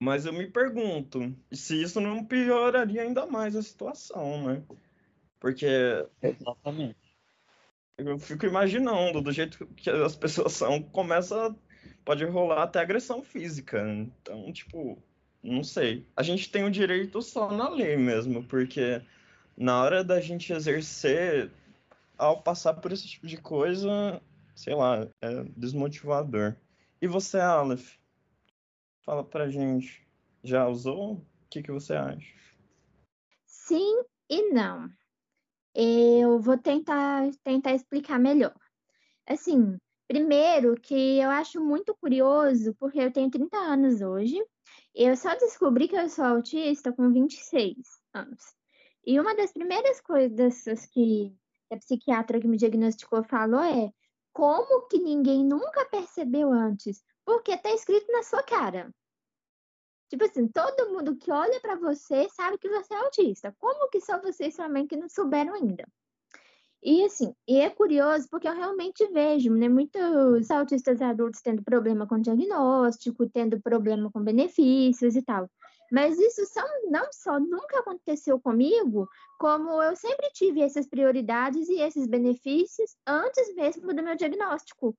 [0.00, 4.62] Mas eu me pergunto se isso não pioraria ainda mais a situação, né?
[5.40, 5.66] Porque.
[6.22, 6.96] Exatamente.
[7.96, 11.54] Eu fico imaginando, do jeito que as pessoas são, começa.
[12.04, 13.82] Pode rolar até agressão física.
[13.88, 15.02] Então, tipo,
[15.42, 16.06] não sei.
[16.16, 19.02] A gente tem o direito só na lei mesmo, porque
[19.56, 21.50] na hora da gente exercer,
[22.16, 24.20] ao passar por esse tipo de coisa,
[24.54, 26.56] sei lá, é desmotivador.
[27.00, 27.96] E você, Aleph?
[29.02, 30.06] Fala pra gente.
[30.42, 31.14] Já usou?
[31.14, 32.34] O que, que você acha?
[33.46, 34.90] Sim e não.
[35.74, 38.54] Eu vou tentar, tentar explicar melhor.
[39.26, 39.78] Assim,
[40.08, 44.36] primeiro que eu acho muito curioso, porque eu tenho 30 anos hoje,
[44.94, 47.76] eu só descobri que eu sou autista com 26
[48.12, 48.42] anos.
[49.06, 51.32] E uma das primeiras coisas que
[51.72, 53.92] a psiquiatra que me diagnosticou falou é
[54.32, 57.02] como que ninguém nunca percebeu antes?
[57.24, 58.92] Porque tá escrito na sua cara.
[60.10, 63.54] Tipo assim, todo mundo que olha para você sabe que você é autista.
[63.60, 65.86] Como que só você e sua mãe que não souberam ainda?
[66.82, 72.08] E assim, e é curioso porque eu realmente vejo, né, muitos autistas adultos tendo problema
[72.08, 75.48] com diagnóstico, tendo problema com benefícios e tal.
[75.92, 81.80] Mas isso são, não só nunca aconteceu comigo, como eu sempre tive essas prioridades e
[81.80, 84.96] esses benefícios antes mesmo do meu diagnóstico.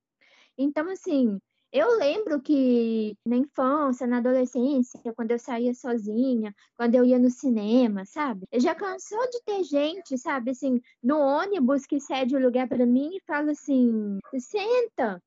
[0.57, 1.39] Então, assim,
[1.71, 7.29] eu lembro que na infância, na adolescência, quando eu saía sozinha, quando eu ia no
[7.29, 8.45] cinema, sabe?
[8.51, 12.85] Eu já cansou de ter gente, sabe, assim, no ônibus que cede o lugar para
[12.85, 15.21] mim e fala assim: senta,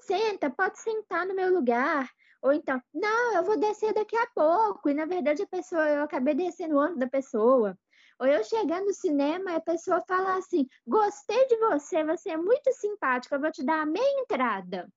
[0.00, 2.08] senta, pode sentar no meu lugar.
[2.42, 4.88] Ou então, não, eu vou descer daqui a pouco.
[4.88, 7.76] E na verdade a pessoa, eu acabei descendo antes da pessoa.
[8.18, 12.36] Ou eu chegar no cinema e a pessoa fala assim: gostei de você, você é
[12.36, 14.88] muito simpática, eu vou te dar a meia entrada.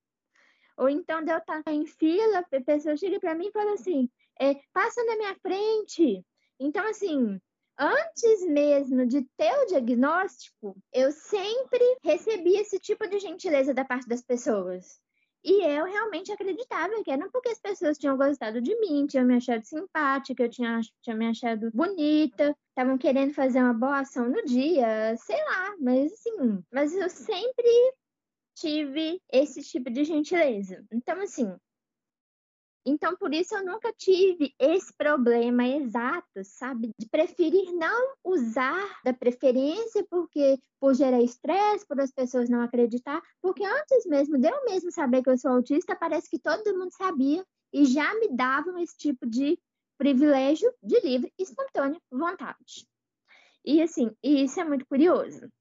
[0.80, 4.10] Ou então de eu estar em fila, a pessoa chega para mim e fala assim:
[4.40, 6.26] é, passa na minha frente.
[6.58, 7.38] Então, assim,
[7.78, 14.08] antes mesmo de ter o diagnóstico, eu sempre recebi esse tipo de gentileza da parte
[14.08, 15.02] das pessoas.
[15.44, 19.36] E eu realmente acreditava que era porque as pessoas tinham gostado de mim, tinham me
[19.36, 24.44] achado simpática, eu tinha, tinha me achado bonita, estavam querendo fazer uma boa ação no
[24.46, 27.94] dia, sei lá, mas assim, mas eu sempre
[28.60, 30.86] tive esse tipo de gentileza.
[30.92, 31.56] Então, assim,
[32.86, 36.92] então, por isso eu nunca tive esse problema exato, sabe?
[36.98, 43.22] De preferir não usar da preferência porque por gerar estresse, por as pessoas não acreditar,
[43.42, 46.92] porque antes mesmo de eu mesmo saber que eu sou autista, parece que todo mundo
[46.92, 49.60] sabia e já me davam esse tipo de
[49.98, 52.88] privilégio de livre, espontânea vontade.
[53.64, 55.52] E assim, isso é muito curioso.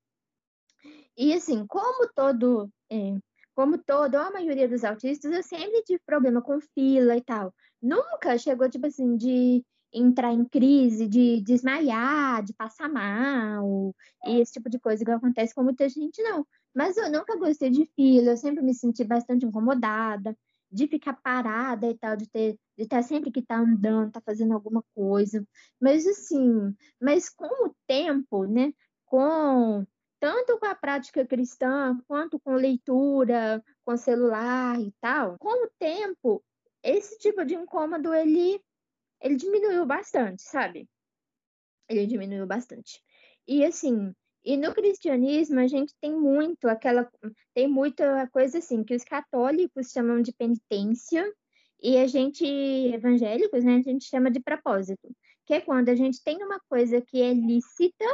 [1.16, 3.18] E assim, como todo é,
[3.54, 7.52] como todo, a maioria dos autistas, eu sempre tive problema com fila e tal.
[7.82, 13.94] Nunca chegou, tipo assim, de entrar em crise, de desmaiar, de passar mal,
[14.26, 16.46] e esse tipo de coisa que acontece com muita gente, não.
[16.74, 20.36] Mas eu nunca gostei de fila, eu sempre me senti bastante incomodada,
[20.70, 24.52] de ficar parada e tal, de ter, de estar sempre que tá andando, tá fazendo
[24.54, 25.44] alguma coisa.
[25.80, 28.72] Mas assim, mas com o tempo, né,
[29.06, 29.84] com
[30.20, 36.42] tanto com a prática cristã, quanto com leitura, com celular e tal, com o tempo,
[36.82, 38.60] esse tipo de incômodo, ele,
[39.20, 40.88] ele diminuiu bastante, sabe?
[41.88, 43.02] Ele diminuiu bastante.
[43.46, 47.10] E assim, e no cristianismo a gente tem muito aquela,
[47.54, 51.32] tem muita coisa assim, que os católicos chamam de penitência,
[51.80, 55.14] e a gente, evangélicos, né, a gente chama de propósito,
[55.46, 58.04] que é quando a gente tem uma coisa que é lícita,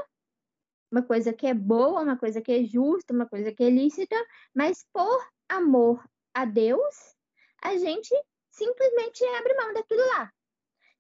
[0.94, 4.14] uma coisa que é boa, uma coisa que é justa, uma coisa que é lícita,
[4.54, 7.16] mas por amor a Deus,
[7.60, 8.14] a gente
[8.52, 10.32] simplesmente abre mão daquilo lá.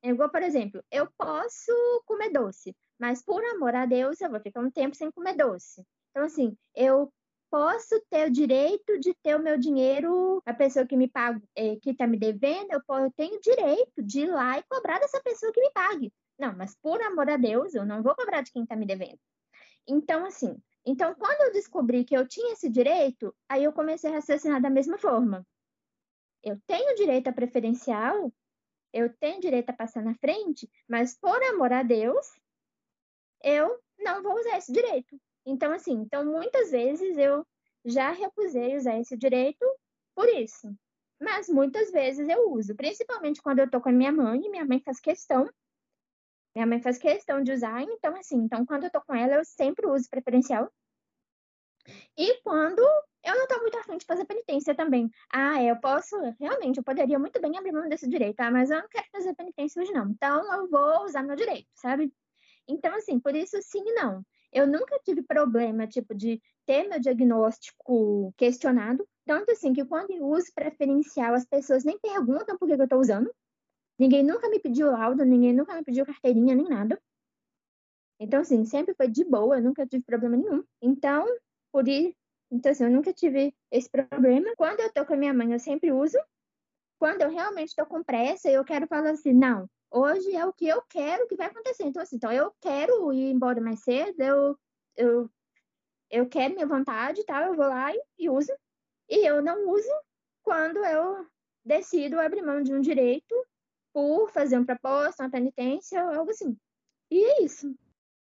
[0.02, 1.72] É igual, por exemplo, eu posso
[2.06, 5.86] comer doce, mas por amor a Deus eu vou ficar um tempo sem comer doce.
[6.10, 7.12] Então, assim, eu
[7.48, 11.76] posso ter o direito de ter o meu dinheiro, a pessoa que me paga, é,
[11.76, 15.52] que está me devendo, eu, eu tenho direito de ir lá e cobrar dessa pessoa
[15.52, 16.12] que me pague.
[16.36, 19.20] Não, mas por amor a Deus, eu não vou cobrar de quem está me devendo.
[19.86, 24.14] Então, assim, então quando eu descobri que eu tinha esse direito, aí eu comecei a
[24.14, 25.46] raciocinar da mesma forma.
[26.42, 28.32] Eu tenho direito a preferencial,
[28.92, 32.26] eu tenho direito a passar na frente, mas por amor a Deus,
[33.42, 35.20] eu não vou usar esse direito.
[35.46, 37.46] Então, assim, então muitas vezes eu
[37.84, 39.64] já recusei usar esse direito
[40.14, 40.74] por isso.
[41.20, 44.64] Mas muitas vezes eu uso, principalmente quando eu tô com a minha mãe, e minha
[44.64, 45.48] mãe faz questão
[46.54, 49.44] minha mãe faz questão de usar, então assim, então quando eu tô com ela, eu
[49.44, 50.70] sempre uso preferencial.
[52.16, 52.80] E quando
[53.24, 55.10] eu não tô muito afim de fazer penitência também.
[55.32, 58.80] Ah, eu posso, realmente, eu poderia muito bem abrir mão desse direito, ah, mas eu
[58.80, 60.10] não quero fazer penitência hoje não.
[60.10, 62.12] Então eu vou usar meu direito, sabe?
[62.68, 64.24] Então, assim, por isso sim e não.
[64.52, 69.06] Eu nunca tive problema, tipo, de ter meu diagnóstico questionado.
[69.26, 72.98] Tanto assim que quando eu uso preferencial, as pessoas nem perguntam por que eu tô
[72.98, 73.34] usando.
[73.98, 77.00] Ninguém nunca me pediu laudo, ninguém nunca me pediu carteirinha, nem nada.
[78.18, 80.64] Então, assim, sempre foi de boa, nunca tive problema nenhum.
[80.80, 81.26] Então,
[81.72, 82.16] por isso,
[82.50, 84.54] então, assim, eu nunca tive esse problema.
[84.56, 86.18] Quando eu tô com a minha mãe, eu sempre uso.
[86.98, 90.66] Quando eu realmente estou com pressa, eu quero falar assim, não, hoje é o que
[90.66, 91.84] eu quero que vai acontecer.
[91.84, 94.58] Então, assim, então eu quero ir embora mais cedo, eu,
[94.96, 95.30] eu,
[96.10, 98.52] eu quero minha vontade, tal, eu vou lá e, e uso.
[99.08, 99.90] E eu não uso
[100.42, 101.26] quando eu
[101.64, 103.34] decido abrir mão de um direito
[103.94, 106.56] por fazer um propósito, uma penitência, algo assim.
[107.08, 107.72] E é isso.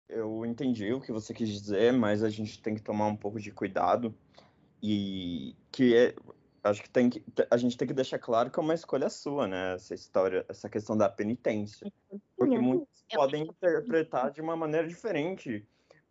[0.08, 3.38] Eu entendi o que você quis dizer, mas a gente tem que tomar um pouco
[3.38, 4.16] de cuidado
[4.82, 6.16] e que é,
[6.64, 9.46] acho que tem que a gente tem que deixar claro que é uma escolha sua,
[9.46, 9.74] né?
[9.74, 11.92] Essa história, essa questão da penitência,
[12.38, 15.68] porque muitos podem interpretar de uma maneira diferente,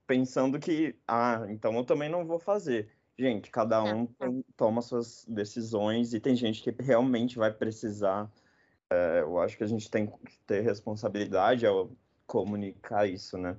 [0.06, 2.90] pensando que ah, então eu também não vou fazer.
[3.18, 4.06] Gente, cada um
[4.54, 8.30] toma suas decisões e tem gente que realmente vai precisar
[8.90, 11.90] é, eu acho que a gente tem que ter responsabilidade ao
[12.26, 13.56] comunicar isso, né?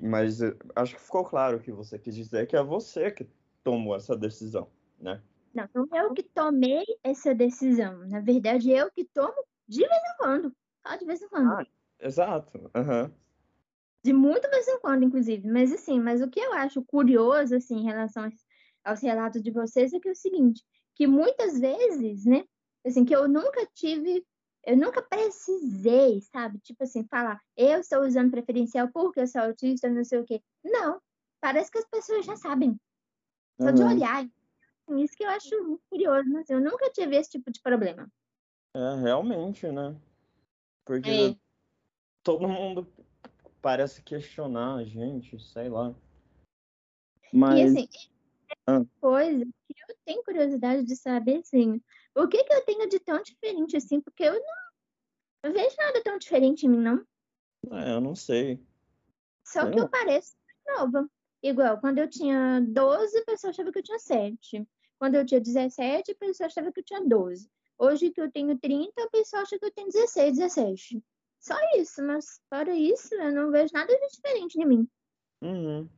[0.00, 0.40] Mas
[0.76, 3.28] acho que ficou claro que você quis dizer, que é você que
[3.64, 5.20] tomou essa decisão, né?
[5.54, 7.98] Não, não é eu que tomei essa decisão.
[8.08, 10.56] Na verdade, eu que tomo de vez em quando.
[10.86, 11.52] Só de vez em quando.
[11.52, 11.66] Ah,
[12.00, 12.58] exato.
[12.74, 13.12] Uhum.
[14.04, 15.46] De muito vez em quando, inclusive.
[15.48, 18.30] Mas assim, mas o que eu acho curioso, assim, em relação
[18.84, 20.64] aos relatos de vocês, é que é o seguinte,
[20.94, 22.44] que muitas vezes, né?
[22.84, 24.26] Assim, que eu nunca tive
[24.64, 26.58] eu nunca precisei, sabe?
[26.60, 30.40] Tipo assim, falar, eu estou usando preferencial porque eu sou autista, não sei o quê.
[30.64, 31.00] Não.
[31.40, 32.78] Parece que as pessoas já sabem.
[33.60, 33.74] Só uhum.
[33.74, 34.24] de olhar.
[34.90, 38.08] Isso que eu acho curioso, mas eu nunca tive esse tipo de problema.
[38.74, 39.96] É, realmente, né?
[40.84, 41.36] Porque é.
[42.22, 42.86] todo mundo
[43.60, 45.94] parece questionar a gente, sei lá.
[47.32, 47.58] Mas...
[47.58, 47.88] E assim,
[48.66, 48.82] ah.
[49.00, 51.80] coisa que eu tenho curiosidade de saber, assim,
[52.14, 54.00] o que que eu tenho de tão diferente assim?
[54.00, 54.40] Porque eu não,
[55.44, 57.04] não vejo nada tão diferente em mim, não.
[57.70, 58.64] É, eu não sei.
[59.44, 60.34] Só que eu pareço
[60.66, 61.08] nova.
[61.42, 64.68] Igual, quando eu tinha 12, a pessoa achava que eu tinha 7.
[64.98, 67.50] quando eu tinha 17, a pessoa achava que eu tinha 12.
[67.78, 71.02] Hoje que eu tenho 30, a pessoa acha que eu tenho 16, 17.
[71.40, 74.88] Só isso, mas fora isso, eu não vejo nada de diferente de mim.
[75.42, 75.88] Uhum.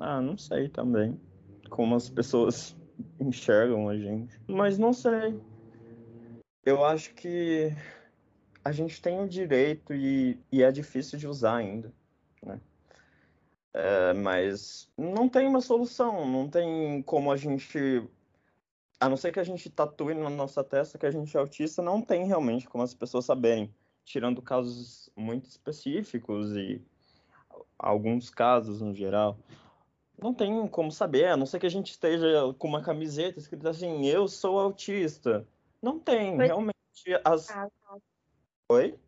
[0.00, 1.20] Ah, não sei também.
[1.68, 2.74] Como as pessoas
[3.18, 4.40] enxergam a gente.
[4.46, 5.40] Mas não sei.
[6.64, 7.72] Eu acho que
[8.64, 11.92] a gente tem o direito e, e é difícil de usar ainda,
[12.42, 12.60] né?
[13.72, 17.78] É, mas não tem uma solução, não tem como a gente.
[18.98, 21.80] A não ser que a gente tatue na nossa testa que a gente é autista,
[21.80, 23.72] não tem realmente como as pessoas saberem,
[24.04, 26.82] tirando casos muito específicos e
[27.78, 29.38] alguns casos no geral.
[30.22, 33.70] Não tem como saber, a não ser que a gente esteja com uma camiseta escrita
[33.70, 35.46] assim, eu sou autista.
[35.82, 36.76] Não tem, pois realmente.
[37.24, 37.48] As...
[38.68, 38.98] Oi?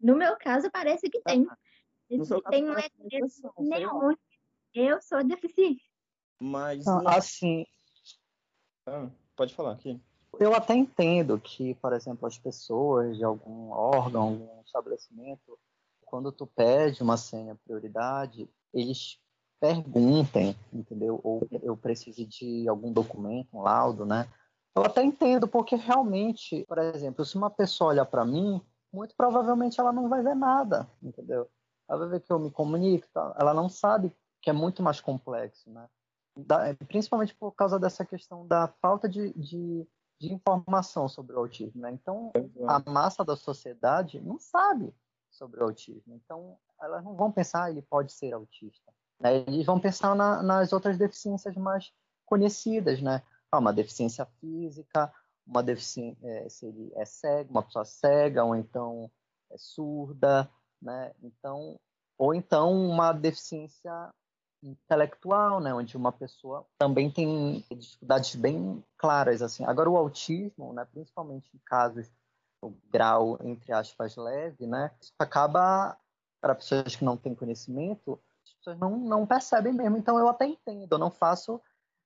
[0.00, 1.46] No meu caso, parece que tem.
[1.48, 1.56] Ah,
[2.50, 2.74] tem um
[3.58, 4.14] nenhum.
[4.74, 5.90] Eu sou deficiente.
[6.38, 6.86] Mas.
[6.86, 7.66] Ah, assim.
[8.86, 9.98] Ah, pode falar aqui.
[10.38, 15.58] Eu até entendo que, por exemplo, as pessoas de algum órgão, algum estabelecimento,
[16.04, 19.18] quando tu pede uma senha prioridade, eles
[19.60, 21.20] perguntem, entendeu?
[21.22, 24.28] Ou eu preciso de algum documento, um laudo, né?
[24.74, 28.60] Eu até entendo, porque realmente, por exemplo, se uma pessoa olhar para mim,
[28.92, 31.48] muito provavelmente ela não vai ver nada, entendeu?
[31.88, 33.34] Ela vai ver que eu me comunico, tá?
[33.38, 35.88] ela não sabe que é muito mais complexo, né?
[36.36, 39.88] Da, principalmente por causa dessa questão da falta de, de,
[40.20, 41.90] de informação sobre o autismo, né?
[41.90, 42.30] Então,
[42.68, 44.94] a massa da sociedade não sabe
[45.30, 46.14] sobre o autismo.
[46.14, 48.92] Então, elas não vão pensar, ah, ele pode ser autista.
[49.20, 49.44] Né?
[49.46, 51.92] Eles vão pensar na, nas outras deficiências mais
[52.24, 53.22] conhecidas, né?
[53.50, 55.12] Ah, uma deficiência física,
[55.46, 59.10] uma deficiência, é, se ele é cego, uma pessoa cega, ou então
[59.50, 60.50] é surda,
[60.82, 61.12] né?
[61.22, 61.78] Então,
[62.18, 64.12] ou então uma deficiência
[64.62, 69.64] intelectual, né, onde uma pessoa também tem dificuldades bem claras assim.
[69.64, 72.10] Agora o autismo, né, principalmente em casos
[72.60, 75.96] o grau entre aspas leve, né, acaba
[76.40, 78.20] para pessoas que não têm conhecimento,
[78.66, 79.96] pessoas não, não percebem mesmo.
[79.96, 81.60] Então eu até entendo, eu não faço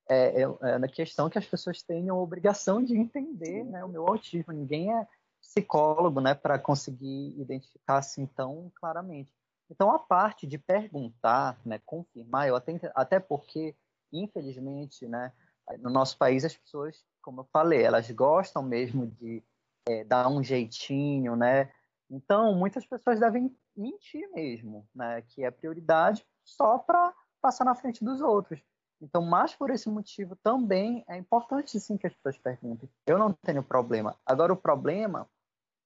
[0.08, 3.88] é, é, é na questão que as pessoas tenham a obrigação de entender, né, o
[3.88, 4.52] meu autismo.
[4.52, 5.06] Ninguém é
[5.40, 9.32] psicólogo, né, para conseguir identificar assim tão claramente.
[9.70, 13.74] Então, a parte de perguntar, né, confirmar, eu até, até porque,
[14.12, 15.32] infelizmente, né,
[15.78, 19.42] no nosso país as pessoas, como eu falei, elas gostam mesmo de
[19.88, 21.70] é, dar um jeitinho, né?
[22.10, 25.22] Então, muitas pessoas devem mentir mesmo, né?
[25.22, 28.60] Que é prioridade só para passar na frente dos outros.
[29.00, 32.88] Então, mais por esse motivo também é importante sim que as pessoas perguntem.
[33.06, 34.16] Eu não tenho problema.
[34.26, 35.26] Agora, o problema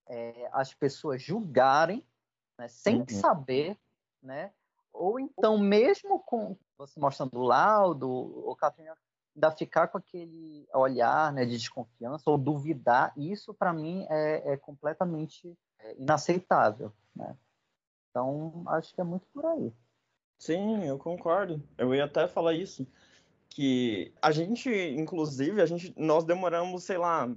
[0.09, 2.05] é as pessoas julgarem
[2.59, 3.09] né, sem uhum.
[3.09, 3.79] saber,
[4.23, 4.53] né?
[4.93, 8.97] Ou então, mesmo com você mostrando o laudo, o Catarina
[9.35, 14.57] ainda ficar com aquele olhar né, de desconfiança ou duvidar, isso para mim é, é
[14.57, 17.37] completamente é, inaceitável, né?
[18.11, 19.73] Então, acho que é muito por aí.
[20.45, 21.67] Sim, eu concordo.
[21.79, 22.87] Eu ia até falar isso,
[23.49, 27.35] que a gente, inclusive, a gente, nós demoramos, sei lá,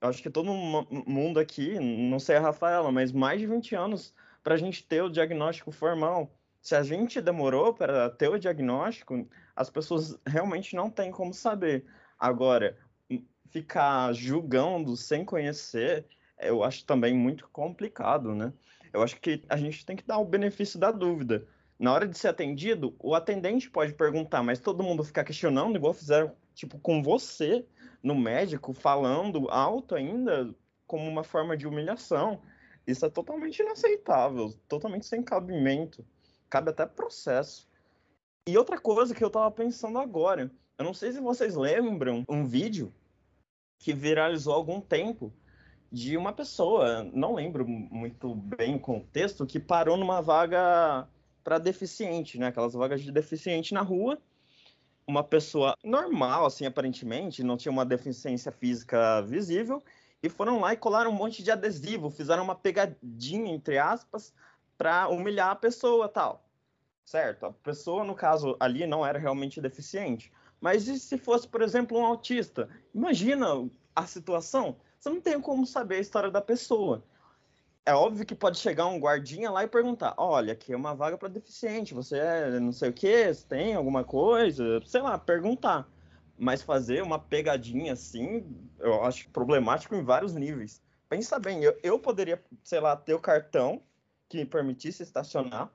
[0.00, 4.54] acho que todo mundo aqui, não sei a Rafaela, mas mais de 20 anos para
[4.54, 6.38] a gente ter o diagnóstico formal.
[6.62, 11.84] Se a gente demorou para ter o diagnóstico, as pessoas realmente não têm como saber.
[12.16, 12.78] Agora,
[13.50, 16.06] ficar julgando sem conhecer,
[16.38, 18.52] eu acho também muito complicado, né?
[18.92, 21.48] Eu acho que a gente tem que dar o benefício da dúvida.
[21.78, 25.92] Na hora de ser atendido, o atendente pode perguntar, mas todo mundo ficar questionando, igual
[25.92, 27.66] fizeram tipo com você
[28.02, 30.54] no médico, falando alto ainda,
[30.86, 32.40] como uma forma de humilhação.
[32.86, 36.04] Isso é totalmente inaceitável, totalmente sem cabimento.
[36.48, 37.68] Cabe até processo.
[38.48, 42.46] E outra coisa que eu tava pensando agora, eu não sei se vocês lembram um
[42.46, 42.94] vídeo
[43.78, 45.32] que viralizou há algum tempo
[45.90, 51.08] de uma pessoa, não lembro muito bem o contexto, que parou numa vaga
[51.46, 52.48] para deficiente, né?
[52.48, 54.18] Aquelas vagas de deficiente na rua.
[55.06, 59.80] Uma pessoa normal, assim, aparentemente, não tinha uma deficiência física visível,
[60.20, 64.34] e foram lá e colaram um monte de adesivo, fizeram uma pegadinha, entre aspas,
[64.76, 66.44] para humilhar a pessoa tal.
[67.04, 67.46] Certo?
[67.46, 70.32] A pessoa, no caso ali, não era realmente deficiente.
[70.60, 72.68] Mas e se fosse, por exemplo, um autista?
[72.92, 73.46] Imagina
[73.94, 74.78] a situação.
[74.98, 77.04] Você não tem como saber a história da pessoa.
[77.86, 81.16] É óbvio que pode chegar um guardinha lá e perguntar: olha, aqui é uma vaga
[81.16, 84.82] para deficiente, você é não sei o que, você tem alguma coisa?
[84.84, 85.88] Sei lá, perguntar.
[86.36, 88.44] Mas fazer uma pegadinha assim,
[88.80, 90.82] eu acho problemático em vários níveis.
[91.08, 93.80] Pensa bem, eu, eu poderia, sei lá, ter o cartão
[94.28, 95.70] que me permitisse estacionar,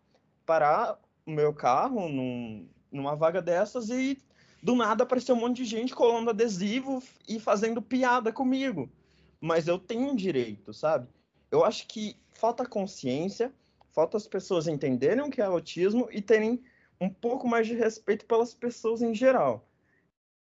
[0.46, 4.22] parar o meu carro num, numa vaga dessas e
[4.62, 8.92] do nada apareceu um monte de gente colando adesivo e fazendo piada comigo.
[9.40, 11.08] Mas eu tenho um direito, sabe?
[11.52, 13.54] Eu acho que falta consciência,
[13.92, 16.64] falta as pessoas entenderem o que é autismo e terem
[17.00, 19.68] um pouco mais de respeito pelas pessoas em geral.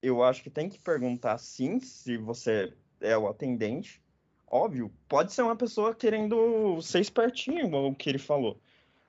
[0.02, 4.02] Eu acho que tem que perguntar sim se você é o atendente.
[4.46, 8.60] Óbvio, pode ser uma pessoa querendo ser espertinho, igual o que ele falou.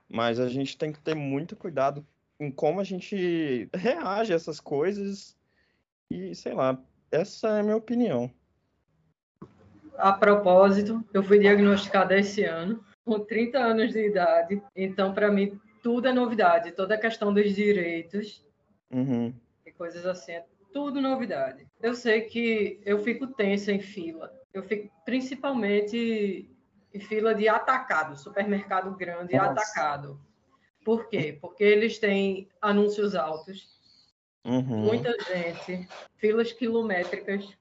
[0.07, 2.05] Mas a gente tem que ter muito cuidado
[2.39, 5.37] em como a gente reage a essas coisas.
[6.09, 6.81] E, sei lá,
[7.11, 8.31] essa é a minha opinião.
[9.99, 14.61] A propósito, eu fui diagnosticada esse ano, com 30 anos de idade.
[14.75, 16.71] Então, para mim, tudo é novidade.
[16.71, 18.45] Toda a questão dos direitos
[18.91, 19.33] uhum.
[19.65, 21.67] e coisas assim, é tudo novidade.
[21.81, 24.31] Eu sei que eu fico tensa em fila.
[24.53, 26.49] Eu fico principalmente
[26.93, 29.51] em fila de atacado, supermercado grande Nossa.
[29.51, 30.19] atacado.
[30.83, 31.37] Por quê?
[31.39, 33.67] Porque eles têm anúncios altos,
[34.45, 34.61] uhum.
[34.61, 37.57] muita gente, filas quilométricas.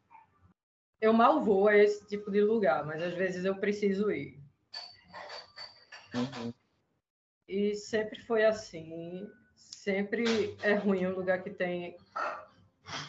[1.00, 4.40] Eu mal vou a esse tipo de lugar, mas às vezes eu preciso ir.
[6.14, 6.52] Uhum.
[7.46, 9.30] E sempre foi assim.
[9.56, 11.96] Sempre é ruim um lugar que tem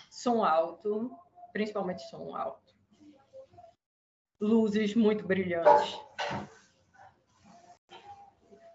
[0.09, 1.11] som alto,
[1.51, 2.73] principalmente som alto.
[4.39, 5.99] Luzes muito brilhantes.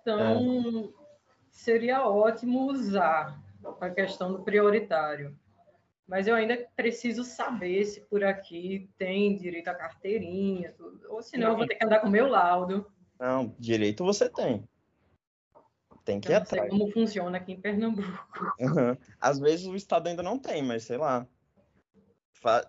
[0.00, 1.04] Então, é.
[1.50, 3.40] seria ótimo usar
[3.80, 5.38] a questão do prioritário.
[6.06, 11.00] Mas eu ainda preciso saber se por aqui tem direito à carteirinha, tudo.
[11.08, 12.86] ou senão eu vou ter que andar com o meu laudo.
[13.18, 14.68] Não, direito você tem.
[16.04, 16.68] Tem que ir atrás.
[16.68, 18.26] Sei como funciona aqui em Pernambuco.
[18.60, 18.96] Uhum.
[19.18, 21.26] Às vezes o Estado ainda não tem, mas sei lá.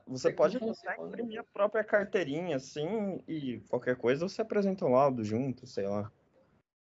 [0.08, 5.22] Você pode até imprimir a própria carteirinha, assim, e qualquer coisa você apresenta o laudo
[5.22, 6.10] junto, sei lá.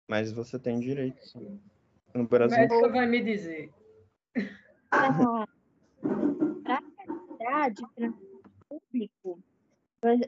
[0.08, 1.60] Mas você tem direito, sim.
[2.14, 2.56] No Brasil...
[2.56, 3.72] O médico vai me dizer.
[4.88, 5.44] Para
[7.94, 9.42] para o público,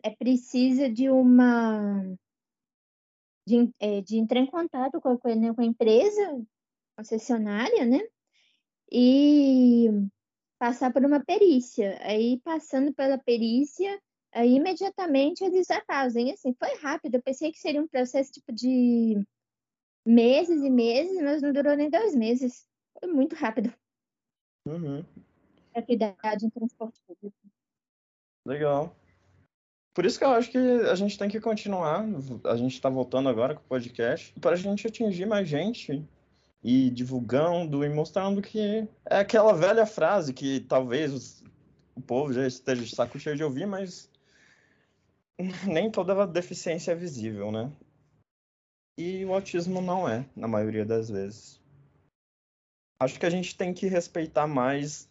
[0.03, 2.03] é precisa de uma
[3.47, 6.45] de, é, de entrar em contato com a, né, com a empresa
[6.97, 8.01] concessionária, né?
[8.93, 9.89] E
[10.59, 11.99] passar por uma perícia.
[12.03, 14.01] Aí, passando pela perícia,
[14.33, 16.33] aí imediatamente eles já fazem.
[16.33, 17.15] Assim, foi rápido.
[17.17, 19.25] Eu pensei que seria um processo tipo de
[20.05, 22.67] meses e meses, mas não durou nem dois meses.
[22.99, 23.73] Foi muito rápido.
[24.67, 25.05] Uhum.
[25.75, 27.37] Atividade em transporte público.
[28.47, 28.95] Legal.
[29.95, 32.05] Por isso que eu acho que a gente tem que continuar.
[32.45, 36.07] A gente está voltando agora com o podcast para a gente atingir mais gente
[36.63, 41.43] e divulgando e mostrando que é aquela velha frase que talvez
[41.95, 44.11] o povo já esteja de saco cheio de ouvir, mas
[45.67, 47.71] nem toda deficiência é visível, né?
[48.99, 51.61] E o autismo não é, na maioria das vezes.
[53.01, 55.10] Acho que a gente tem que respeitar mais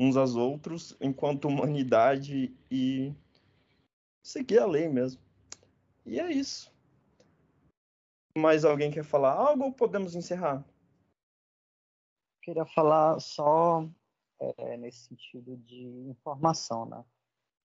[0.00, 3.14] uns aos outros enquanto humanidade e
[4.24, 5.20] seguir a lei mesmo.
[6.06, 6.72] E é isso.
[8.38, 10.64] Mais alguém quer falar algo ou podemos encerrar?
[12.42, 13.86] Queria falar só
[14.40, 17.04] é, nesse sentido de informação, né?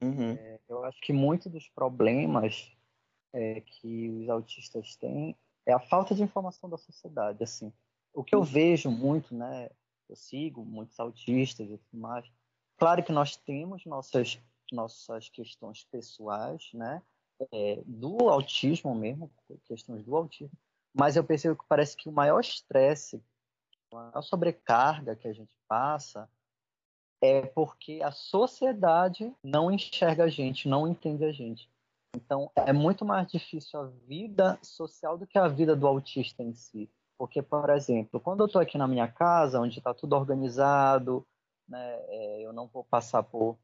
[0.03, 0.33] Uhum.
[0.33, 2.69] É, eu acho que muitos dos problemas
[3.31, 7.71] é, que os autistas têm é a falta de informação da sociedade, assim.
[8.13, 9.69] O que eu vejo muito, né?
[10.09, 12.25] Eu sigo muitos autistas e tudo mais.
[12.77, 14.39] Claro que nós temos nossas
[14.71, 17.01] nossas questões pessoais, né?
[17.51, 19.29] É, do autismo mesmo,
[19.65, 20.57] questões do autismo,
[20.93, 23.21] mas eu percebo que parece que o maior estresse,
[23.91, 26.29] a maior sobrecarga que a gente passa
[27.21, 31.69] é porque a sociedade não enxerga a gente, não entende a gente.
[32.15, 36.53] Então, é muito mais difícil a vida social do que a vida do autista em
[36.53, 36.89] si.
[37.17, 41.25] Porque, por exemplo, quando eu estou aqui na minha casa, onde está tudo organizado,
[41.67, 43.57] né, é, eu não vou passar por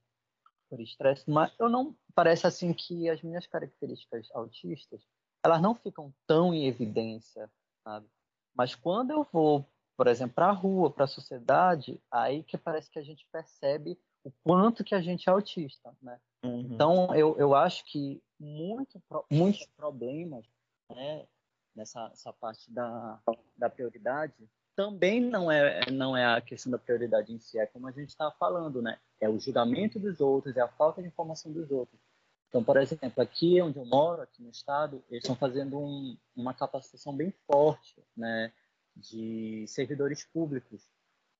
[0.70, 5.06] por estresse, mas eu não parece assim que as minhas características autistas
[5.44, 7.52] elas não ficam tão em evidência,
[7.84, 8.08] sabe?
[8.56, 9.66] Mas quando eu vou,
[9.98, 14.00] por exemplo, para a rua, para a sociedade, aí que parece que a gente percebe
[14.24, 16.20] o quanto que a gente é autista, né?
[16.44, 16.60] Uhum.
[16.62, 20.46] Então eu, eu acho que muito, muitos problemas,
[20.90, 21.28] né,
[21.76, 23.20] nessa essa parte da,
[23.58, 27.88] da prioridade também não é, não é a questão da prioridade em si, é como
[27.88, 28.98] a gente estava falando, né?
[29.20, 32.00] É o julgamento dos outros, é a falta de informação dos outros.
[32.48, 36.54] Então, por exemplo, aqui onde eu moro, aqui no estado, eles estão fazendo um, uma
[36.54, 38.52] capacitação bem forte, né,
[38.96, 40.84] de servidores públicos,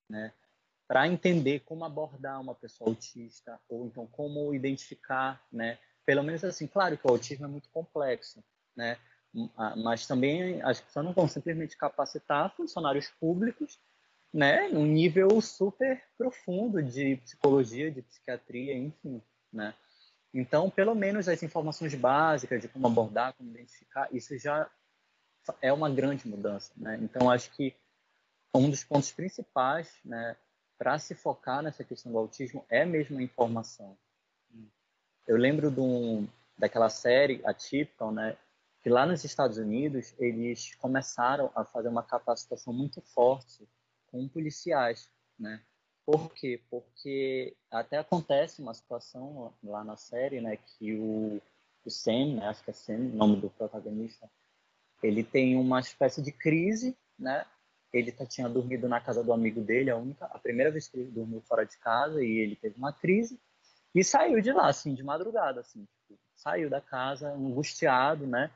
[0.10, 0.32] né,
[0.88, 6.68] para entender como abordar uma pessoa autista ou então como identificar, né, pelo menos assim,
[6.68, 8.44] claro que o autismo é muito complexo,
[8.76, 8.98] né,
[9.78, 13.80] mas também as pessoas não vão simplesmente capacitar funcionários públicos
[14.34, 19.22] né, num nível super profundo de psicologia, de psiquiatria, enfim,
[19.52, 19.74] né?
[20.34, 24.70] Então, pelo menos as informações básicas de como abordar, como identificar, isso já
[25.62, 26.98] é uma grande mudança, né?
[27.02, 27.76] Então, acho que
[28.56, 30.36] um dos pontos principais, né,
[30.78, 33.98] para se focar nessa questão do autismo é mesmo a informação.
[35.28, 36.28] Eu lembro um,
[36.58, 38.38] daquela série, a Typical, né,
[38.82, 43.68] que lá nos Estados Unidos eles começaram a fazer uma capacitação muito forte
[44.08, 45.62] com policiais, né?
[46.06, 46.62] Por quê?
[46.70, 51.40] Porque até acontece uma situação lá na série, né, que o,
[51.86, 54.30] o Sam, né, acho que é Sam, o nome do protagonista,
[55.02, 57.46] ele tem uma espécie de crise, né?
[57.94, 60.98] Ele tá, tinha dormido na casa do amigo dele, a única, a primeira vez que
[60.98, 63.40] ele dormiu fora de casa e ele teve uma crise
[63.94, 68.50] e saiu de lá, assim, de madrugada, assim, tipo, saiu da casa angustiado, né?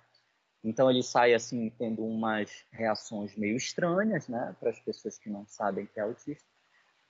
[0.68, 5.46] Então ele sai assim tendo umas reações meio estranhas, né, para as pessoas que não
[5.46, 6.44] sabem que é autista.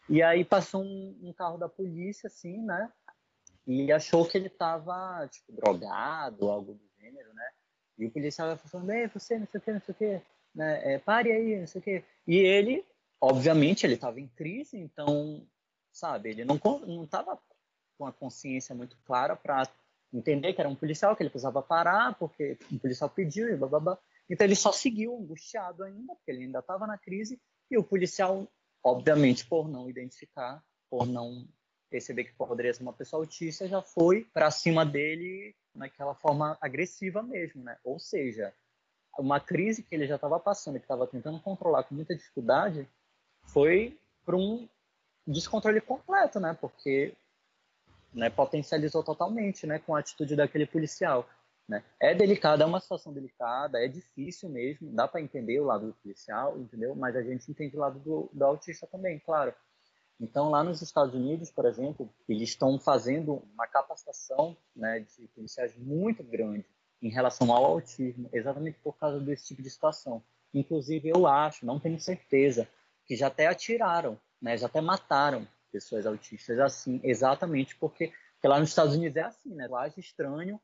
[0.10, 2.92] E aí passou um, um carro da polícia, assim, né,
[3.66, 7.50] e achou que ele estava tipo drogado, algo do gênero, né?
[7.98, 10.22] E o policial falando, ei, você, não sei o que, não sei o que,
[10.54, 10.94] né?
[10.94, 12.04] É, pare aí, não sei o que.
[12.28, 12.86] E ele,
[13.20, 15.48] obviamente, ele estava em crise, então,
[15.92, 17.40] sabe, ele não não estava
[17.98, 19.66] com a consciência muito clara para
[20.18, 23.98] entender que era um policial, que ele precisava parar, porque um policial pediu e blá.
[24.30, 27.40] Então ele só seguiu angustiado ainda, porque ele ainda estava na crise,
[27.70, 28.48] e o policial,
[28.84, 31.48] obviamente, por não identificar, por não
[31.90, 37.22] perceber que poderia ser uma pessoa autista, já foi para cima dele naquela forma agressiva
[37.22, 37.78] mesmo, né?
[37.84, 38.54] Ou seja,
[39.18, 42.88] uma crise que ele já estava passando, que estava tentando controlar com muita dificuldade,
[43.44, 44.68] foi para um
[45.28, 46.58] descontrole completo, né?
[46.60, 47.14] Porque
[48.16, 51.28] né, potencializou totalmente né, com a atitude daquele policial.
[51.68, 51.84] Né?
[52.00, 55.94] É delicado, é uma situação delicada, é difícil mesmo, dá para entender o lado do
[55.96, 56.96] policial, entendeu?
[56.96, 59.54] Mas a gente entende o lado do, do autista também, claro.
[60.20, 65.76] Então, lá nos Estados Unidos, por exemplo, eles estão fazendo uma capacitação né, de policiais
[65.76, 66.66] muito grande
[67.02, 70.24] em relação ao autismo, exatamente por causa desse tipo de situação.
[70.54, 72.68] Inclusive, eu acho, não tenho certeza,
[73.06, 75.46] que já até atiraram, né, já até mataram
[75.76, 79.68] pessoas autistas assim, exatamente porque, porque lá nos Estados Unidos é assim, né?
[79.68, 80.62] Tu acha estranho,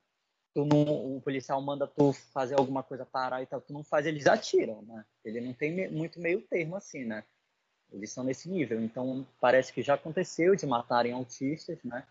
[0.53, 4.05] tu não, o policial manda tu fazer alguma coisa parar e tal, tu não faz,
[4.05, 5.03] eles atiram, né?
[5.26, 7.26] Ele não tem me, muito meio termo assim, né?
[7.91, 8.82] Eles são nesse nível.
[8.82, 12.07] Então, parece que já aconteceu de matarem autistas, né?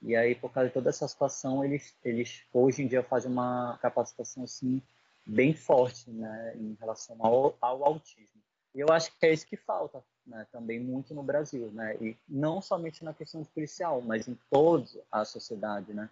[0.00, 3.76] E aí, por causa de toda essa situação, eles, eles hoje em dia fazem uma
[3.78, 4.80] capacitação assim
[5.26, 8.40] bem forte, né, em relação ao, ao autismo.
[8.76, 12.14] E eu acho que é isso que falta, né, também muito no Brasil, né, e
[12.28, 16.10] não somente na questão policial, mas em toda a sociedade, né,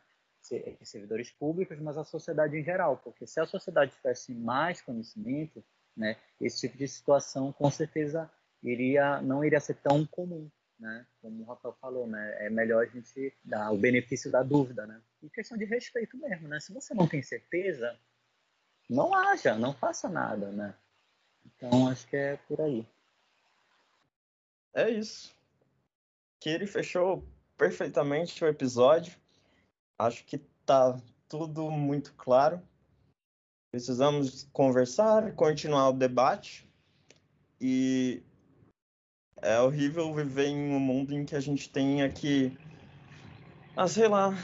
[0.82, 5.62] servidores públicos, mas a sociedade em geral, porque se a sociedade tivesse mais conhecimento,
[5.94, 8.30] né, esse tipo de situação com certeza
[8.62, 12.88] iria não iria ser tão comum, né, como o Rafael falou, né, é melhor a
[12.88, 16.94] gente dar o benefício da dúvida, né, e questão de respeito mesmo, né, se você
[16.94, 17.94] não tem certeza,
[18.88, 20.74] não haja, não faça nada, né,
[21.46, 22.86] então acho que é por aí.
[24.74, 25.34] É isso.
[26.40, 27.24] Que ele fechou
[27.56, 29.16] perfeitamente o episódio.
[29.98, 32.60] Acho que tá tudo muito claro.
[33.70, 36.68] Precisamos conversar, continuar o debate.
[37.60, 38.22] E
[39.40, 42.56] é horrível viver em um mundo em que a gente tenha que.
[43.76, 44.34] Ah, sei lá.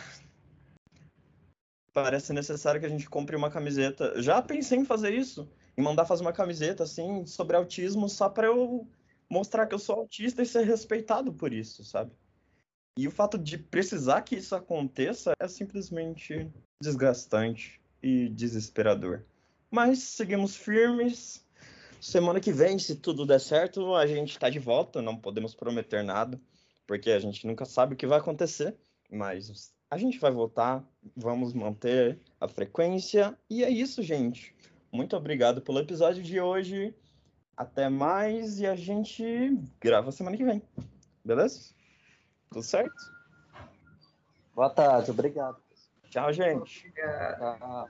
[1.93, 4.23] Parece necessário que a gente compre uma camiseta.
[4.23, 5.51] Já pensei em fazer isso.
[5.81, 8.87] Mandar fazer uma camiseta assim sobre autismo só para eu
[9.29, 12.13] mostrar que eu sou autista e ser respeitado por isso, sabe?
[12.99, 16.51] E o fato de precisar que isso aconteça é simplesmente
[16.83, 19.25] desgastante e desesperador.
[19.71, 21.47] Mas seguimos firmes.
[22.01, 25.01] Semana que vem, se tudo der certo, a gente está de volta.
[25.01, 26.41] Não podemos prometer nada,
[26.87, 28.77] porque a gente nunca sabe o que vai acontecer.
[29.11, 30.85] Mas a gente vai voltar,
[31.17, 33.39] vamos manter a frequência.
[33.49, 34.55] E é isso, gente.
[34.93, 36.95] Muito obrigado pelo episódio de hoje.
[37.57, 40.63] Até mais e a gente grava semana que vem.
[41.25, 41.75] Beleza?
[42.51, 43.13] Tudo certo?
[44.55, 45.59] Boa tarde, obrigado.
[46.09, 46.87] Tchau, gente.
[46.89, 47.59] Obrigado.
[47.59, 47.89] Tchau.